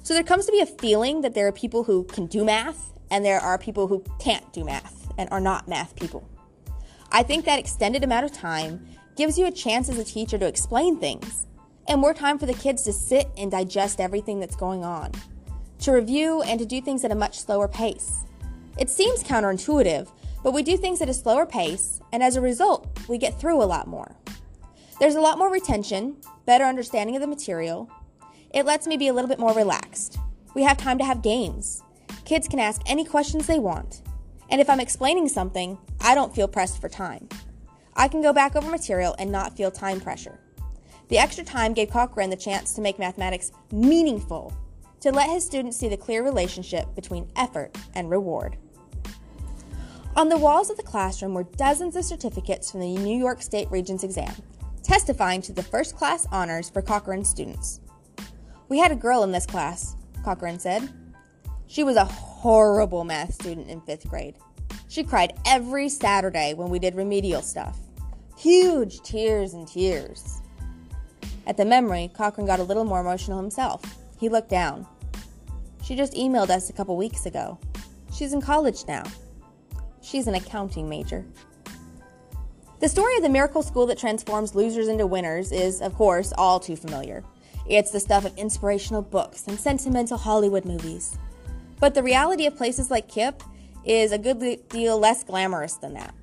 So 0.03 0.13
there 0.13 0.23
comes 0.23 0.45
to 0.45 0.51
be 0.51 0.61
a 0.61 0.65
feeling 0.65 1.21
that 1.21 1.33
there 1.33 1.47
are 1.47 1.51
people 1.51 1.83
who 1.83 2.03
can 2.05 2.25
do 2.25 2.43
math, 2.43 2.93
and 3.09 3.23
there 3.23 3.39
are 3.39 3.57
people 3.57 3.87
who 3.87 4.03
can't 4.19 4.51
do 4.53 4.63
math 4.63 5.11
and 5.17 5.29
are 5.31 5.39
not 5.39 5.67
math 5.67 5.95
people. 5.95 6.27
I 7.11 7.23
think 7.23 7.45
that 7.45 7.59
extended 7.59 8.03
amount 8.03 8.25
of 8.25 8.31
time 8.31 8.87
gives 9.15 9.37
you 9.37 9.45
a 9.45 9.51
chance 9.51 9.89
as 9.89 9.97
a 9.97 10.03
teacher 10.03 10.37
to 10.37 10.47
explain 10.47 10.97
things, 10.97 11.45
and 11.87 11.99
more 11.99 12.13
time 12.13 12.39
for 12.39 12.45
the 12.45 12.53
kids 12.53 12.83
to 12.83 12.93
sit 12.93 13.29
and 13.37 13.51
digest 13.51 13.99
everything 13.99 14.39
that's 14.39 14.55
going 14.55 14.83
on, 14.83 15.11
to 15.79 15.91
review 15.91 16.41
and 16.43 16.59
to 16.59 16.65
do 16.65 16.81
things 16.81 17.03
at 17.03 17.11
a 17.11 17.15
much 17.15 17.39
slower 17.39 17.67
pace. 17.67 18.23
It 18.77 18.89
seems 18.89 19.23
counterintuitive, 19.23 20.09
but 20.43 20.53
we 20.53 20.63
do 20.63 20.77
things 20.77 21.01
at 21.01 21.09
a 21.09 21.13
slower 21.13 21.45
pace, 21.45 21.99
and 22.13 22.23
as 22.23 22.35
a 22.35 22.41
result, 22.41 22.87
we 23.07 23.17
get 23.17 23.39
through 23.39 23.61
a 23.61 23.65
lot 23.65 23.87
more. 23.87 24.15
There's 24.99 25.15
a 25.15 25.21
lot 25.21 25.37
more 25.37 25.51
retention, 25.51 26.17
better 26.45 26.63
understanding 26.63 27.15
of 27.15 27.21
the 27.21 27.27
material. 27.27 27.91
It 28.53 28.65
lets 28.65 28.85
me 28.85 28.97
be 28.97 29.07
a 29.07 29.13
little 29.13 29.29
bit 29.29 29.39
more 29.39 29.53
relaxed. 29.53 30.19
We 30.55 30.63
have 30.63 30.77
time 30.77 30.97
to 30.97 31.05
have 31.05 31.21
games. 31.21 31.83
Kids 32.25 32.49
can 32.49 32.59
ask 32.59 32.81
any 32.85 33.05
questions 33.05 33.47
they 33.47 33.59
want. 33.59 34.01
And 34.49 34.59
if 34.59 34.69
I'm 34.69 34.81
explaining 34.81 35.29
something, 35.29 35.77
I 36.01 36.15
don't 36.15 36.35
feel 36.35 36.49
pressed 36.49 36.81
for 36.81 36.89
time. 36.89 37.29
I 37.95 38.09
can 38.09 38.21
go 38.21 38.33
back 38.33 38.57
over 38.57 38.69
material 38.69 39.15
and 39.19 39.31
not 39.31 39.55
feel 39.55 39.71
time 39.71 40.01
pressure. 40.01 40.39
The 41.07 41.17
extra 41.17 41.45
time 41.45 41.73
gave 41.73 41.91
Corcoran 41.91 42.29
the 42.29 42.35
chance 42.35 42.73
to 42.73 42.81
make 42.81 42.99
mathematics 42.99 43.53
meaningful, 43.71 44.53
to 44.99 45.11
let 45.11 45.29
his 45.29 45.45
students 45.45 45.77
see 45.77 45.87
the 45.87 45.95
clear 45.95 46.21
relationship 46.21 46.93
between 46.93 47.31
effort 47.37 47.77
and 47.95 48.09
reward. 48.09 48.57
On 50.17 50.27
the 50.27 50.37
walls 50.37 50.69
of 50.69 50.75
the 50.75 50.83
classroom 50.83 51.33
were 51.33 51.43
dozens 51.43 51.95
of 51.95 52.03
certificates 52.03 52.69
from 52.69 52.81
the 52.81 52.97
New 52.97 53.17
York 53.17 53.41
State 53.41 53.71
Regents 53.71 54.03
exam, 54.03 54.33
testifying 54.83 55.41
to 55.43 55.53
the 55.53 55.63
first 55.63 55.95
class 55.95 56.27
honors 56.33 56.69
for 56.69 56.81
Corcoran 56.81 57.23
students. 57.23 57.79
We 58.71 58.77
had 58.77 58.93
a 58.93 58.95
girl 58.95 59.23
in 59.23 59.33
this 59.33 59.45
class, 59.45 59.97
Corcoran 60.23 60.57
said. 60.57 60.87
She 61.67 61.83
was 61.83 61.97
a 61.97 62.05
horrible 62.05 63.03
math 63.03 63.33
student 63.33 63.69
in 63.69 63.81
fifth 63.81 64.07
grade. 64.09 64.37
She 64.87 65.03
cried 65.03 65.37
every 65.45 65.89
Saturday 65.89 66.53
when 66.53 66.69
we 66.69 66.79
did 66.79 66.95
remedial 66.95 67.41
stuff. 67.41 67.77
Huge 68.37 69.01
tears 69.01 69.53
and 69.55 69.67
tears. 69.67 70.41
At 71.45 71.57
the 71.57 71.65
memory, 71.65 72.11
Corcoran 72.15 72.47
got 72.47 72.61
a 72.61 72.63
little 72.63 72.85
more 72.85 73.01
emotional 73.01 73.41
himself. 73.41 73.81
He 74.17 74.29
looked 74.29 74.49
down. 74.49 74.87
She 75.83 75.93
just 75.93 76.13
emailed 76.13 76.49
us 76.49 76.69
a 76.69 76.73
couple 76.73 76.95
weeks 76.95 77.25
ago. 77.25 77.59
She's 78.13 78.31
in 78.31 78.39
college 78.39 78.85
now. 78.87 79.03
She's 80.01 80.27
an 80.27 80.35
accounting 80.35 80.87
major. 80.87 81.25
The 82.79 82.87
story 82.87 83.17
of 83.17 83.23
the 83.23 83.27
miracle 83.27 83.63
school 83.63 83.85
that 83.87 83.97
transforms 83.97 84.55
losers 84.55 84.87
into 84.87 85.05
winners 85.05 85.51
is, 85.51 85.81
of 85.81 85.93
course, 85.93 86.31
all 86.37 86.57
too 86.57 86.77
familiar. 86.77 87.25
It's 87.67 87.91
the 87.91 87.99
stuff 87.99 88.25
of 88.25 88.37
inspirational 88.37 89.01
books 89.01 89.47
and 89.47 89.59
sentimental 89.59 90.17
Hollywood 90.17 90.65
movies. 90.65 91.17
But 91.79 91.93
the 91.93 92.03
reality 92.03 92.45
of 92.45 92.55
places 92.55 92.91
like 92.91 93.09
KIPP 93.09 93.41
is 93.85 94.11
a 94.11 94.17
good 94.17 94.67
deal 94.69 94.99
less 94.99 95.23
glamorous 95.23 95.75
than 95.75 95.93
that. 95.95 96.13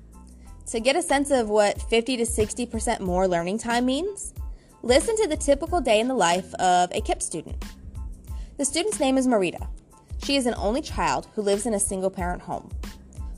to 0.67 0.79
get 0.79 0.95
a 0.95 1.01
sense 1.01 1.31
of 1.31 1.49
what 1.49 1.81
50 1.81 2.17
to 2.17 2.23
60% 2.23 2.99
more 2.99 3.27
learning 3.27 3.57
time 3.57 3.87
means, 3.87 4.35
listen 4.83 5.15
to 5.15 5.27
the 5.27 5.35
typical 5.35 5.81
day 5.81 5.99
in 5.99 6.07
the 6.07 6.13
life 6.13 6.53
of 6.55 6.91
a 6.91 7.01
KIPP 7.01 7.23
student. 7.23 7.65
The 8.57 8.65
student's 8.65 8.99
name 8.99 9.17
is 9.17 9.27
Marita. 9.27 9.67
She 10.23 10.35
is 10.35 10.45
an 10.45 10.53
only 10.57 10.81
child 10.81 11.27
who 11.33 11.41
lives 11.41 11.65
in 11.65 11.73
a 11.73 11.79
single 11.79 12.11
parent 12.11 12.43
home. 12.43 12.69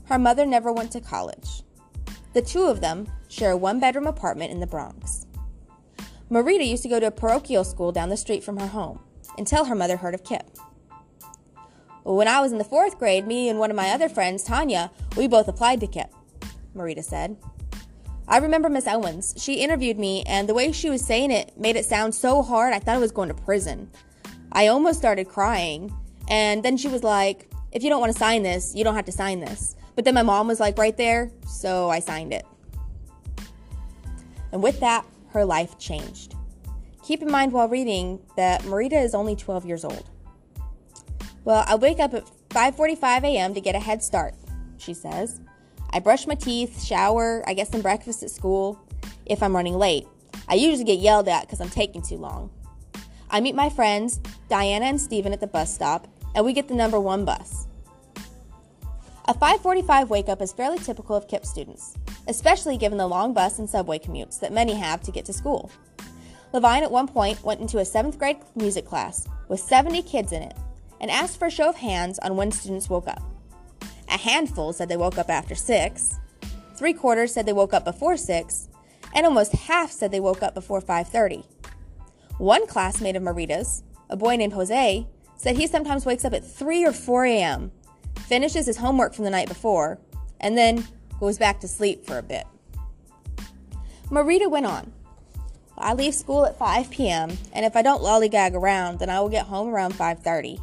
Her 0.04 0.18
mother 0.18 0.44
never 0.44 0.72
went 0.72 0.90
to 0.92 1.00
college. 1.00 1.62
The 2.34 2.42
two 2.42 2.64
of 2.64 2.80
them 2.80 3.06
share 3.28 3.52
a 3.52 3.56
one 3.56 3.80
bedroom 3.80 4.06
apartment 4.06 4.50
in 4.50 4.60
the 4.60 4.66
Bronx. 4.66 5.26
Marita 6.32 6.66
used 6.66 6.82
to 6.82 6.88
go 6.88 6.98
to 6.98 7.08
a 7.08 7.10
parochial 7.10 7.62
school 7.62 7.92
down 7.92 8.08
the 8.08 8.16
street 8.16 8.42
from 8.42 8.56
her 8.56 8.68
home 8.68 8.98
until 9.36 9.66
her 9.66 9.74
mother 9.74 9.98
heard 9.98 10.14
of 10.14 10.24
KIPP. 10.24 10.48
When 12.04 12.26
I 12.26 12.40
was 12.40 12.52
in 12.52 12.58
the 12.58 12.64
fourth 12.64 12.98
grade, 12.98 13.26
me 13.26 13.50
and 13.50 13.58
one 13.58 13.70
of 13.70 13.76
my 13.76 13.90
other 13.90 14.08
friends, 14.08 14.42
Tanya, 14.42 14.90
we 15.14 15.28
both 15.28 15.46
applied 15.46 15.80
to 15.80 15.86
KIPP, 15.86 16.08
Marita 16.74 17.04
said. 17.04 17.36
I 18.26 18.38
remember 18.38 18.70
Miss 18.70 18.86
Owens. 18.86 19.34
She 19.36 19.56
interviewed 19.56 19.98
me, 19.98 20.22
and 20.22 20.48
the 20.48 20.54
way 20.54 20.72
she 20.72 20.88
was 20.88 21.04
saying 21.04 21.30
it 21.32 21.52
made 21.58 21.76
it 21.76 21.84
sound 21.84 22.14
so 22.14 22.40
hard 22.40 22.72
I 22.72 22.78
thought 22.78 22.96
I 22.96 22.98
was 22.98 23.12
going 23.12 23.28
to 23.28 23.34
prison. 23.34 23.90
I 24.52 24.68
almost 24.68 24.98
started 24.98 25.28
crying, 25.28 25.94
and 26.28 26.62
then 26.62 26.78
she 26.78 26.88
was 26.88 27.02
like, 27.02 27.50
If 27.72 27.82
you 27.82 27.90
don't 27.90 28.00
want 28.00 28.12
to 28.14 28.18
sign 28.18 28.42
this, 28.42 28.74
you 28.74 28.84
don't 28.84 28.94
have 28.94 29.04
to 29.04 29.12
sign 29.12 29.40
this. 29.40 29.76
But 29.96 30.06
then 30.06 30.14
my 30.14 30.22
mom 30.22 30.48
was 30.48 30.60
like 30.60 30.78
right 30.78 30.96
there, 30.96 31.30
so 31.46 31.90
I 31.90 31.98
signed 31.98 32.32
it. 32.32 32.46
And 34.50 34.62
with 34.62 34.80
that, 34.80 35.04
her 35.32 35.44
life 35.44 35.78
changed. 35.78 36.34
Keep 37.02 37.22
in 37.22 37.30
mind 37.30 37.52
while 37.52 37.68
reading 37.68 38.20
that 38.36 38.62
Marita 38.62 39.02
is 39.02 39.14
only 39.14 39.34
12 39.34 39.66
years 39.66 39.84
old. 39.84 40.08
Well, 41.44 41.64
I 41.66 41.74
wake 41.74 41.98
up 41.98 42.14
at 42.14 42.30
5:45 42.50 43.24
a.m. 43.24 43.54
to 43.54 43.60
get 43.60 43.74
a 43.74 43.80
head 43.80 44.02
start, 44.02 44.34
she 44.78 44.94
says. 44.94 45.40
I 45.90 45.98
brush 45.98 46.26
my 46.26 46.34
teeth, 46.34 46.82
shower, 46.82 47.42
I 47.46 47.54
get 47.54 47.68
some 47.68 47.82
breakfast 47.82 48.22
at 48.22 48.30
school. 48.30 48.78
If 49.26 49.42
I'm 49.42 49.54
running 49.54 49.74
late, 49.74 50.06
I 50.48 50.54
usually 50.54 50.84
get 50.84 51.00
yelled 51.00 51.28
at 51.28 51.42
because 51.42 51.60
I'm 51.60 51.70
taking 51.70 52.02
too 52.02 52.16
long. 52.16 52.50
I 53.30 53.40
meet 53.40 53.54
my 53.54 53.68
friends, 53.68 54.20
Diana 54.48 54.86
and 54.86 55.00
Steven, 55.00 55.32
at 55.32 55.40
the 55.40 55.46
bus 55.46 55.74
stop, 55.74 56.06
and 56.34 56.44
we 56.44 56.52
get 56.52 56.68
the 56.68 56.74
number 56.74 57.00
one 57.00 57.24
bus. 57.24 57.66
A 59.28 59.34
5:45 59.34 60.08
wake 60.08 60.28
up 60.28 60.42
is 60.42 60.52
fairly 60.52 60.78
typical 60.78 61.14
of 61.14 61.28
KIPP 61.28 61.46
students, 61.46 61.94
especially 62.26 62.76
given 62.76 62.98
the 62.98 63.06
long 63.06 63.32
bus 63.32 63.60
and 63.60 63.70
subway 63.70 64.00
commutes 64.00 64.40
that 64.40 64.52
many 64.52 64.74
have 64.74 65.00
to 65.02 65.12
get 65.12 65.24
to 65.26 65.32
school. 65.32 65.70
Levine 66.52 66.82
at 66.82 66.90
one 66.90 67.06
point 67.06 67.44
went 67.44 67.60
into 67.60 67.78
a 67.78 67.84
7th 67.84 68.18
grade 68.18 68.38
music 68.56 68.84
class 68.84 69.28
with 69.46 69.60
70 69.60 70.02
kids 70.02 70.32
in 70.32 70.42
it 70.42 70.56
and 71.00 71.08
asked 71.08 71.38
for 71.38 71.46
a 71.46 71.52
show 71.52 71.68
of 71.68 71.76
hands 71.76 72.18
on 72.18 72.36
when 72.36 72.50
students 72.50 72.90
woke 72.90 73.06
up. 73.06 73.22
A 74.08 74.18
handful 74.18 74.72
said 74.72 74.88
they 74.88 74.96
woke 74.96 75.18
up 75.18 75.30
after 75.30 75.54
6, 75.54 76.18
3 76.74 76.92
quarters 76.92 77.32
said 77.32 77.46
they 77.46 77.52
woke 77.52 77.72
up 77.72 77.84
before 77.84 78.16
6, 78.16 78.68
and 79.14 79.24
almost 79.24 79.52
half 79.52 79.92
said 79.92 80.10
they 80.10 80.18
woke 80.18 80.42
up 80.42 80.52
before 80.52 80.80
5:30. 80.80 81.44
One 82.38 82.66
classmate 82.66 83.14
of 83.14 83.22
Marita's, 83.22 83.84
a 84.10 84.16
boy 84.16 84.34
named 84.34 84.54
Jose, 84.54 85.06
said 85.36 85.56
he 85.56 85.68
sometimes 85.68 86.04
wakes 86.04 86.24
up 86.24 86.32
at 86.32 86.44
3 86.44 86.84
or 86.84 86.92
4 86.92 87.24
a.m 87.26 87.70
finishes 88.22 88.66
his 88.66 88.76
homework 88.76 89.14
from 89.14 89.24
the 89.24 89.30
night 89.30 89.48
before, 89.48 89.98
and 90.40 90.56
then 90.56 90.86
goes 91.20 91.38
back 91.38 91.60
to 91.60 91.68
sleep 91.68 92.04
for 92.04 92.18
a 92.18 92.22
bit. 92.22 92.46
Marita 94.10 94.50
went 94.50 94.66
on. 94.66 94.92
I 95.78 95.94
leave 95.94 96.14
school 96.14 96.44
at 96.44 96.58
5 96.58 96.90
p.m., 96.90 97.36
and 97.52 97.64
if 97.64 97.76
I 97.76 97.82
don't 97.82 98.02
lollygag 98.02 98.54
around, 98.54 98.98
then 98.98 99.08
I 99.10 99.20
will 99.20 99.28
get 99.28 99.46
home 99.46 99.68
around 99.68 99.94
5:30. 99.94 100.60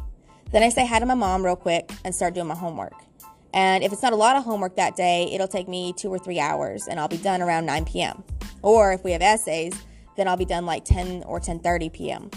Then 0.52 0.62
I 0.62 0.68
say 0.68 0.86
hi 0.86 0.98
to 0.98 1.06
my 1.06 1.14
mom 1.14 1.44
real 1.44 1.56
quick 1.56 1.90
and 2.04 2.14
start 2.14 2.34
doing 2.34 2.46
my 2.46 2.54
homework. 2.54 2.94
And 3.52 3.82
if 3.82 3.92
it's 3.92 4.02
not 4.02 4.12
a 4.12 4.16
lot 4.16 4.36
of 4.36 4.44
homework 4.44 4.76
that 4.76 4.96
day, 4.96 5.28
it'll 5.32 5.48
take 5.48 5.68
me 5.68 5.92
two 5.92 6.08
or 6.08 6.18
three 6.18 6.38
hours, 6.38 6.86
and 6.86 7.00
I'll 7.00 7.08
be 7.08 7.16
done 7.16 7.42
around 7.42 7.66
9 7.66 7.84
p.m. 7.84 8.22
Or 8.62 8.92
if 8.92 9.02
we 9.02 9.12
have 9.12 9.22
essays, 9.22 9.74
then 10.16 10.28
I'll 10.28 10.36
be 10.36 10.44
done 10.44 10.66
like 10.66 10.84
10 10.84 11.24
or 11.24 11.40
10:30 11.40 11.92
p.m. 11.92 12.30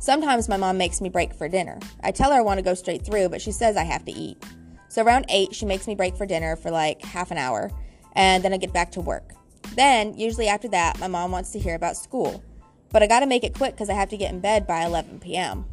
Sometimes 0.00 0.48
my 0.48 0.56
mom 0.56 0.78
makes 0.78 1.00
me 1.00 1.08
break 1.08 1.34
for 1.34 1.48
dinner. 1.48 1.78
I 2.02 2.12
tell 2.12 2.30
her 2.30 2.38
I 2.38 2.42
want 2.42 2.58
to 2.58 2.64
go 2.64 2.74
straight 2.74 3.04
through, 3.04 3.28
but 3.30 3.42
she 3.42 3.52
says 3.52 3.76
I 3.76 3.84
have 3.84 4.04
to 4.04 4.12
eat. 4.12 4.42
So 4.88 5.02
around 5.02 5.26
8, 5.28 5.54
she 5.54 5.66
makes 5.66 5.86
me 5.86 5.94
break 5.94 6.16
for 6.16 6.24
dinner 6.24 6.56
for 6.56 6.70
like 6.70 7.02
half 7.02 7.30
an 7.30 7.38
hour, 7.38 7.70
and 8.14 8.44
then 8.44 8.52
I 8.52 8.56
get 8.56 8.72
back 8.72 8.92
to 8.92 9.00
work. 9.00 9.32
Then, 9.74 10.16
usually 10.16 10.48
after 10.48 10.68
that, 10.68 10.98
my 10.98 11.08
mom 11.08 11.30
wants 11.30 11.50
to 11.52 11.58
hear 11.58 11.74
about 11.74 11.96
school. 11.96 12.42
But 12.90 13.02
I 13.02 13.06
gotta 13.06 13.26
make 13.26 13.44
it 13.44 13.54
quick 13.54 13.72
because 13.72 13.90
I 13.90 13.94
have 13.94 14.08
to 14.10 14.16
get 14.16 14.32
in 14.32 14.40
bed 14.40 14.66
by 14.66 14.84
11 14.84 15.20
p.m. 15.20 15.66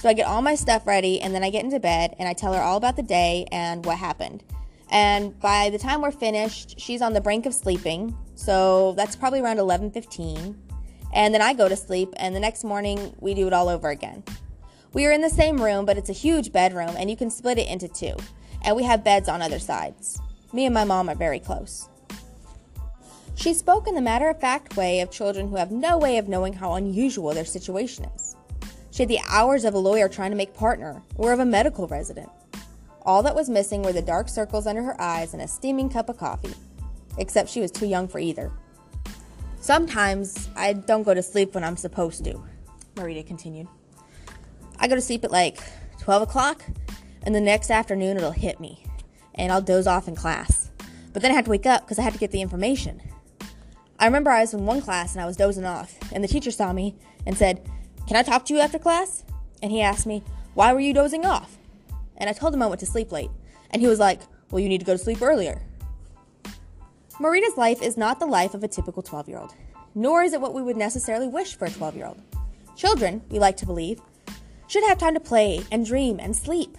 So 0.00 0.08
I 0.08 0.12
get 0.12 0.26
all 0.26 0.40
my 0.40 0.54
stuff 0.54 0.86
ready, 0.86 1.20
and 1.20 1.34
then 1.34 1.44
I 1.44 1.50
get 1.50 1.64
into 1.64 1.80
bed 1.80 2.14
and 2.18 2.28
I 2.28 2.32
tell 2.32 2.52
her 2.52 2.60
all 2.60 2.76
about 2.76 2.96
the 2.96 3.02
day 3.02 3.46
and 3.52 3.84
what 3.84 3.98
happened. 3.98 4.44
And 4.90 5.38
by 5.40 5.70
the 5.70 5.78
time 5.78 6.02
we're 6.02 6.10
finished, 6.10 6.78
she's 6.78 7.02
on 7.02 7.12
the 7.12 7.20
brink 7.20 7.46
of 7.46 7.54
sleeping. 7.54 8.16
So 8.34 8.92
that's 8.92 9.16
probably 9.16 9.40
around 9.40 9.58
11:15 9.58 10.54
and 11.14 11.32
then 11.32 11.40
I 11.40 11.54
go 11.54 11.68
to 11.68 11.76
sleep, 11.76 12.12
and 12.16 12.34
the 12.34 12.40
next 12.40 12.64
morning 12.64 13.14
we 13.20 13.32
do 13.32 13.46
it 13.46 13.52
all 13.52 13.68
over 13.68 13.88
again. 13.88 14.24
We 14.92 15.06
are 15.06 15.12
in 15.12 15.22
the 15.22 15.30
same 15.30 15.62
room, 15.62 15.86
but 15.86 15.96
it's 15.96 16.10
a 16.10 16.12
huge 16.14 16.52
bedroom, 16.52 16.94
and 16.98 17.08
you 17.08 17.16
can 17.16 17.30
split 17.30 17.58
it 17.58 17.68
into 17.68 17.88
two. 17.88 18.14
And 18.62 18.76
we 18.76 18.82
have 18.82 19.04
beds 19.04 19.28
on 19.28 19.40
other 19.40 19.58
sides. 19.58 20.20
Me 20.52 20.66
and 20.66 20.74
my 20.74 20.84
mom 20.84 21.08
are 21.08 21.14
very 21.14 21.38
close. 21.38 21.88
She 23.36 23.54
spoke 23.54 23.88
in 23.88 23.94
the 23.94 24.00
matter 24.00 24.28
of 24.28 24.40
fact 24.40 24.76
way 24.76 25.00
of 25.00 25.10
children 25.10 25.48
who 25.48 25.56
have 25.56 25.70
no 25.70 25.98
way 25.98 26.18
of 26.18 26.28
knowing 26.28 26.52
how 26.52 26.74
unusual 26.74 27.34
their 27.34 27.44
situation 27.44 28.04
is. 28.14 28.36
She 28.90 29.02
had 29.02 29.08
the 29.08 29.20
hours 29.28 29.64
of 29.64 29.74
a 29.74 29.78
lawyer 29.78 30.08
trying 30.08 30.30
to 30.30 30.36
make 30.36 30.54
partner, 30.54 31.02
or 31.16 31.32
of 31.32 31.40
a 31.40 31.44
medical 31.44 31.88
resident. 31.88 32.30
All 33.02 33.22
that 33.24 33.34
was 33.34 33.50
missing 33.50 33.82
were 33.82 33.92
the 33.92 34.00
dark 34.00 34.28
circles 34.28 34.66
under 34.66 34.82
her 34.82 35.00
eyes 35.00 35.32
and 35.32 35.42
a 35.42 35.48
steaming 35.48 35.88
cup 35.88 36.08
of 36.08 36.16
coffee, 36.16 36.54
except 37.18 37.50
she 37.50 37.60
was 37.60 37.70
too 37.70 37.86
young 37.86 38.08
for 38.08 38.18
either. 38.18 38.52
Sometimes 39.64 40.50
I 40.56 40.74
don't 40.74 41.04
go 41.04 41.14
to 41.14 41.22
sleep 41.22 41.54
when 41.54 41.64
I'm 41.64 41.78
supposed 41.78 42.22
to, 42.24 42.38
Marita 42.96 43.26
continued. 43.26 43.66
I 44.78 44.86
go 44.88 44.94
to 44.94 45.00
sleep 45.00 45.24
at 45.24 45.30
like 45.30 45.58
12 46.00 46.24
o'clock, 46.24 46.62
and 47.22 47.34
the 47.34 47.40
next 47.40 47.70
afternoon 47.70 48.18
it'll 48.18 48.30
hit 48.30 48.60
me, 48.60 48.84
and 49.34 49.50
I'll 49.50 49.62
doze 49.62 49.86
off 49.86 50.06
in 50.06 50.16
class. 50.16 50.70
But 51.14 51.22
then 51.22 51.30
I 51.30 51.34
have 51.34 51.46
to 51.46 51.50
wake 51.50 51.64
up 51.64 51.80
because 51.80 51.98
I 51.98 52.02
have 52.02 52.12
to 52.12 52.18
get 52.18 52.30
the 52.30 52.42
information. 52.42 53.00
I 53.98 54.04
remember 54.04 54.30
I 54.30 54.42
was 54.42 54.52
in 54.52 54.66
one 54.66 54.82
class 54.82 55.14
and 55.14 55.22
I 55.22 55.26
was 55.26 55.38
dozing 55.38 55.64
off, 55.64 55.96
and 56.12 56.22
the 56.22 56.28
teacher 56.28 56.50
saw 56.50 56.74
me 56.74 56.94
and 57.24 57.34
said, 57.34 57.66
Can 58.06 58.18
I 58.18 58.22
talk 58.22 58.44
to 58.44 58.54
you 58.54 58.60
after 58.60 58.78
class? 58.78 59.24
And 59.62 59.72
he 59.72 59.80
asked 59.80 60.04
me, 60.04 60.22
Why 60.52 60.74
were 60.74 60.80
you 60.80 60.92
dozing 60.92 61.24
off? 61.24 61.56
And 62.18 62.28
I 62.28 62.34
told 62.34 62.52
him 62.52 62.60
I 62.60 62.66
went 62.66 62.80
to 62.80 62.86
sleep 62.86 63.10
late. 63.12 63.30
And 63.70 63.80
he 63.80 63.88
was 63.88 63.98
like, 63.98 64.20
Well, 64.50 64.60
you 64.60 64.68
need 64.68 64.80
to 64.80 64.86
go 64.86 64.92
to 64.92 65.02
sleep 65.02 65.22
earlier. 65.22 65.62
Marita's 67.20 67.56
life 67.56 67.80
is 67.80 67.96
not 67.96 68.18
the 68.18 68.26
life 68.26 68.54
of 68.54 68.64
a 68.64 68.68
typical 68.68 69.00
12 69.00 69.28
year 69.28 69.38
old, 69.38 69.54
nor 69.94 70.24
is 70.24 70.32
it 70.32 70.40
what 70.40 70.52
we 70.52 70.62
would 70.62 70.76
necessarily 70.76 71.28
wish 71.28 71.54
for 71.54 71.66
a 71.66 71.70
12 71.70 71.94
year 71.94 72.06
old. 72.06 72.20
Children, 72.76 73.22
we 73.30 73.38
like 73.38 73.56
to 73.58 73.66
believe, 73.66 74.00
should 74.66 74.82
have 74.82 74.98
time 74.98 75.14
to 75.14 75.20
play 75.20 75.62
and 75.70 75.86
dream 75.86 76.18
and 76.18 76.34
sleep. 76.34 76.76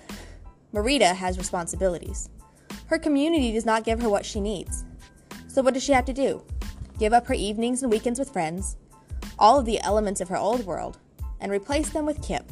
Marita 0.74 1.16
has 1.16 1.38
responsibilities. 1.38 2.30
Her 2.88 3.00
community 3.00 3.54
does 3.54 3.66
not 3.66 3.86
give 3.86 4.02
her 4.02 4.10
what 4.10 4.26
she 4.26 4.42
needs. 4.42 4.84
So, 5.48 5.62
what 5.62 5.74
does 5.74 5.84
she 5.84 5.94
have 5.94 6.04
to 6.06 6.14
do? 6.14 6.44
Give 7.00 7.14
up 7.14 7.28
her 7.28 7.34
evenings 7.34 7.82
and 7.82 7.90
weekends 7.90 8.20
with 8.20 8.34
friends, 8.34 8.76
all 9.40 9.58
of 9.58 9.66
the 9.66 9.80
elements 9.84 10.20
of 10.20 10.28
her 10.28 10.38
old 10.38 10.66
world, 10.66 10.98
and 11.40 11.50
replace 11.50 11.92
them 11.92 12.06
with 12.06 12.22
KIPP. 12.22 12.44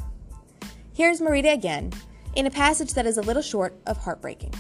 Here's 0.94 1.20
Marita 1.20 1.52
again, 1.52 1.92
in 2.36 2.46
a 2.46 2.52
passage 2.52 2.94
that 2.94 3.06
is 3.06 3.18
a 3.18 3.22
little 3.22 3.42
short 3.42 3.76
of 3.86 3.98
heartbreaking. 3.98 4.54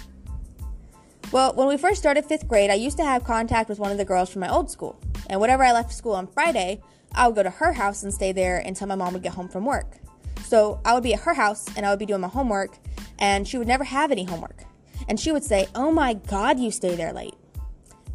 Well, 1.33 1.51
when 1.55 1.67
we 1.67 1.77
first 1.77 1.99
started 1.99 2.25
fifth 2.25 2.47
grade, 2.47 2.69
I 2.69 2.75
used 2.75 2.97
to 2.97 3.03
have 3.03 3.23
contact 3.23 3.67
with 3.67 3.79
one 3.79 3.91
of 3.91 3.97
the 3.97 4.05
girls 4.05 4.29
from 4.29 4.41
my 4.41 4.49
old 4.49 4.69
school. 4.69 4.99
And 5.31 5.41
whenever 5.41 5.63
I 5.63 5.71
left 5.71 5.91
school 5.91 6.11
on 6.11 6.27
Friday, 6.27 6.79
I 7.11 7.25
would 7.25 7.35
go 7.35 7.41
to 7.41 7.49
her 7.49 7.73
house 7.73 8.03
and 8.03 8.13
stay 8.13 8.31
there 8.31 8.59
until 8.59 8.85
my 8.85 8.93
mom 8.93 9.13
would 9.13 9.23
get 9.23 9.33
home 9.33 9.49
from 9.49 9.65
work. 9.65 9.97
So 10.43 10.79
I 10.85 10.93
would 10.93 11.01
be 11.01 11.15
at 11.15 11.21
her 11.21 11.33
house 11.33 11.65
and 11.75 11.87
I 11.87 11.89
would 11.89 11.97
be 11.97 12.05
doing 12.05 12.21
my 12.21 12.27
homework, 12.27 12.77
and 13.17 13.47
she 13.47 13.57
would 13.57 13.67
never 13.67 13.83
have 13.83 14.11
any 14.11 14.25
homework. 14.25 14.65
And 15.07 15.19
she 15.19 15.31
would 15.31 15.43
say, 15.43 15.65
Oh 15.73 15.91
my 15.91 16.13
God, 16.13 16.59
you 16.59 16.69
stay 16.69 16.95
there 16.95 17.11
late. 17.11 17.33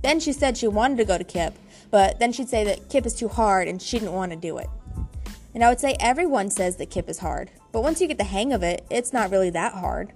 Then 0.01 0.21
she 0.21 0.33
said 0.33 0.57
she 0.57 0.69
wanted 0.69 0.99
to 0.99 1.05
go 1.05 1.19
to 1.19 1.25
KIPP, 1.25 1.55
but 1.91 2.21
then 2.21 2.31
she'd 2.31 2.49
say 2.49 2.63
that 2.63 2.89
KIPP 2.89 3.05
is 3.05 3.15
too 3.15 3.27
hard 3.27 3.67
and 3.67 3.83
she 3.83 3.99
didn't 3.99 4.15
want 4.15 4.31
to 4.31 4.39
do 4.39 4.59
it. 4.59 4.69
And 5.57 5.65
I 5.65 5.71
would 5.71 5.81
say 5.81 5.97
everyone 5.99 6.51
says 6.51 6.77
that 6.77 6.91
KIPP 6.91 7.09
is 7.09 7.19
hard, 7.19 7.51
but 7.73 7.83
once 7.83 8.01
you 8.01 8.07
get 8.07 8.19
the 8.19 8.23
hang 8.23 8.53
of 8.53 8.63
it, 8.63 8.87
it's 8.91 9.13
not 9.13 9.33
really 9.33 9.51
that 9.51 9.73
hard. 9.73 10.13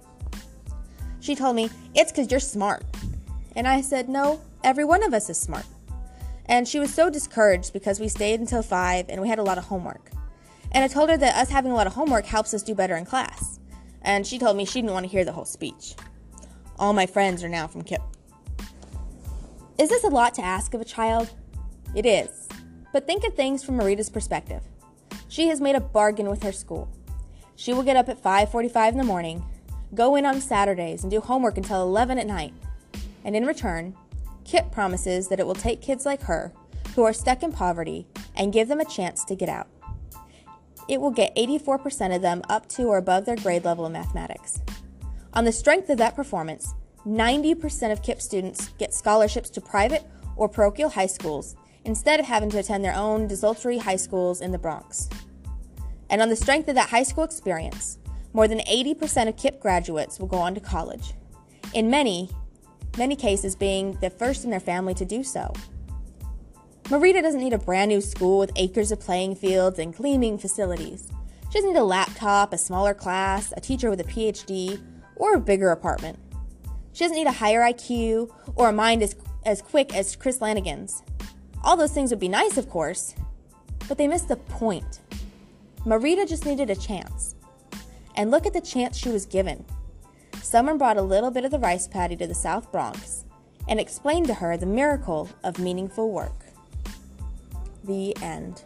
She 1.23 1.35
told 1.35 1.55
me, 1.55 1.69
It's 1.95 2.11
because 2.11 2.29
you're 2.29 2.41
smart. 2.41 2.83
And 3.55 3.65
I 3.65 3.79
said, 3.79 4.09
No, 4.09 4.41
every 4.61 4.83
one 4.83 5.03
of 5.03 5.13
us 5.13 5.29
is 5.29 5.37
smart. 5.37 5.65
And 6.47 6.67
she 6.67 6.79
was 6.79 6.93
so 6.93 7.09
discouraged 7.09 7.71
because 7.71 8.01
we 8.01 8.09
stayed 8.09 8.41
until 8.41 8.61
5 8.61 9.05
and 9.07 9.21
we 9.21 9.29
had 9.29 9.39
a 9.39 9.43
lot 9.43 9.57
of 9.57 9.63
homework. 9.63 10.11
And 10.73 10.83
I 10.83 10.89
told 10.89 11.09
her 11.09 11.15
that 11.15 11.35
us 11.35 11.49
having 11.49 11.71
a 11.71 11.75
lot 11.75 11.87
of 11.87 11.93
homework 11.93 12.25
helps 12.25 12.53
us 12.53 12.61
do 12.61 12.75
better 12.75 12.97
in 12.97 13.05
class. 13.05 13.61
And 14.01 14.27
she 14.27 14.37
told 14.37 14.57
me 14.57 14.65
she 14.65 14.81
didn't 14.81 14.93
want 14.93 15.05
to 15.05 15.11
hear 15.11 15.23
the 15.23 15.31
whole 15.31 15.45
speech. 15.45 15.95
All 16.77 16.91
my 16.91 17.05
friends 17.05 17.41
are 17.41 17.49
now 17.49 17.67
from 17.67 17.83
KIPP. 17.83 18.03
Is 19.77 19.87
this 19.87 20.03
a 20.03 20.09
lot 20.09 20.33
to 20.33 20.43
ask 20.43 20.73
of 20.73 20.81
a 20.81 20.85
child? 20.85 21.29
It 21.95 22.05
is. 22.05 22.49
But 22.91 23.07
think 23.07 23.23
of 23.23 23.33
things 23.33 23.63
from 23.63 23.77
Marita's 23.77 24.09
perspective. 24.09 24.61
She 25.29 25.47
has 25.47 25.61
made 25.61 25.75
a 25.75 25.79
bargain 25.79 26.29
with 26.29 26.43
her 26.43 26.51
school. 26.51 26.89
She 27.55 27.71
will 27.71 27.83
get 27.83 27.95
up 27.95 28.09
at 28.09 28.21
5:45 28.21 28.91
in 28.91 28.97
the 28.97 29.05
morning, 29.05 29.45
go 29.95 30.15
in 30.15 30.25
on 30.25 30.41
Saturdays 30.41 31.03
and 31.03 31.11
do 31.11 31.21
homework 31.21 31.57
until 31.57 31.81
11 31.81 32.17
at 32.17 32.27
night. 32.27 32.53
And 33.23 33.35
in 33.35 33.45
return, 33.45 33.95
KIPP 34.45 34.71
promises 34.71 35.27
that 35.27 35.39
it 35.39 35.47
will 35.47 35.55
take 35.55 35.81
kids 35.81 36.05
like 36.05 36.23
her, 36.23 36.51
who 36.95 37.03
are 37.03 37.13
stuck 37.13 37.43
in 37.43 37.51
poverty, 37.51 38.07
and 38.35 38.53
give 38.53 38.67
them 38.67 38.79
a 38.79 38.85
chance 38.85 39.23
to 39.25 39.35
get 39.35 39.49
out. 39.49 39.67
It 40.89 40.99
will 40.99 41.11
get 41.11 41.35
84% 41.35 42.15
of 42.15 42.21
them 42.21 42.41
up 42.49 42.67
to 42.69 42.83
or 42.83 42.97
above 42.97 43.25
their 43.25 43.37
grade 43.37 43.63
level 43.63 43.85
in 43.85 43.93
mathematics. 43.93 44.61
On 45.33 45.45
the 45.45 45.51
strength 45.51 45.89
of 45.89 45.97
that 45.97 46.15
performance, 46.15 46.73
90% 47.05 47.91
of 47.91 48.01
KIPP 48.01 48.21
students 48.21 48.69
get 48.77 48.93
scholarships 48.93 49.49
to 49.51 49.61
private 49.61 50.05
or 50.35 50.49
parochial 50.49 50.89
high 50.89 51.07
schools 51.07 51.55
instead 51.85 52.19
of 52.19 52.25
having 52.25 52.49
to 52.49 52.59
attend 52.59 52.83
their 52.83 52.95
own 52.95 53.27
desultory 53.27 53.77
high 53.77 53.95
schools 53.95 54.41
in 54.41 54.51
the 54.51 54.57
Bronx. 54.57 55.09
And 56.09 56.21
on 56.21 56.29
the 56.29 56.35
strength 56.35 56.69
of 56.69 56.75
that 56.75 56.89
high 56.89 57.03
school 57.03 57.23
experience, 57.23 57.97
more 58.33 58.47
than 58.47 58.59
80% 58.59 59.29
of 59.29 59.35
KIPP 59.35 59.59
graduates 59.59 60.19
will 60.19 60.27
go 60.27 60.37
on 60.37 60.55
to 60.55 60.59
college, 60.59 61.13
in 61.73 61.89
many, 61.89 62.29
many 62.97 63.15
cases 63.15 63.55
being 63.55 63.93
the 64.01 64.09
first 64.09 64.43
in 64.43 64.49
their 64.49 64.59
family 64.59 64.93
to 64.95 65.05
do 65.05 65.23
so. 65.23 65.53
Marita 66.85 67.21
doesn't 67.21 67.39
need 67.39 67.53
a 67.53 67.59
brand 67.59 67.89
new 67.89 68.01
school 68.01 68.39
with 68.39 68.51
acres 68.55 68.91
of 68.91 68.99
playing 68.99 69.35
fields 69.35 69.79
and 69.79 69.95
gleaming 69.95 70.37
facilities. 70.37 71.07
She 71.49 71.59
doesn't 71.59 71.73
need 71.73 71.79
a 71.79 71.83
laptop, 71.83 72.51
a 72.51 72.57
smaller 72.57 72.93
class, 72.93 73.53
a 73.55 73.61
teacher 73.61 73.89
with 73.89 74.01
a 74.01 74.03
PhD, 74.03 74.81
or 75.15 75.35
a 75.35 75.39
bigger 75.39 75.69
apartment. 75.69 76.19
She 76.91 77.03
doesn't 77.03 77.15
need 77.15 77.27
a 77.27 77.31
higher 77.31 77.61
IQ 77.61 78.29
or 78.55 78.69
a 78.69 78.73
mind 78.73 79.01
as, 79.01 79.15
as 79.45 79.61
quick 79.61 79.95
as 79.95 80.15
Chris 80.15 80.39
Langan's. 80.39 81.03
All 81.63 81.77
those 81.77 81.93
things 81.93 82.09
would 82.09 82.19
be 82.19 82.27
nice, 82.27 82.57
of 82.57 82.69
course, 82.69 83.15
but 83.87 83.97
they 83.97 84.07
miss 84.07 84.23
the 84.23 84.35
point. 84.35 84.99
Marita 85.85 86.27
just 86.27 86.45
needed 86.45 86.69
a 86.69 86.75
chance. 86.75 87.35
And 88.15 88.31
look 88.31 88.45
at 88.45 88.53
the 88.53 88.61
chance 88.61 88.97
she 88.97 89.09
was 89.09 89.25
given. 89.25 89.65
Someone 90.41 90.77
brought 90.77 90.97
a 90.97 91.01
little 91.01 91.31
bit 91.31 91.45
of 91.45 91.51
the 91.51 91.59
rice 91.59 91.87
paddy 91.87 92.15
to 92.17 92.27
the 92.27 92.33
South 92.33 92.71
Bronx 92.71 93.25
and 93.67 93.79
explained 93.79 94.27
to 94.27 94.35
her 94.35 94.57
the 94.57 94.65
miracle 94.65 95.29
of 95.43 95.57
meaningful 95.57 96.11
work. 96.11 96.45
The 97.83 98.15
end. 98.21 98.63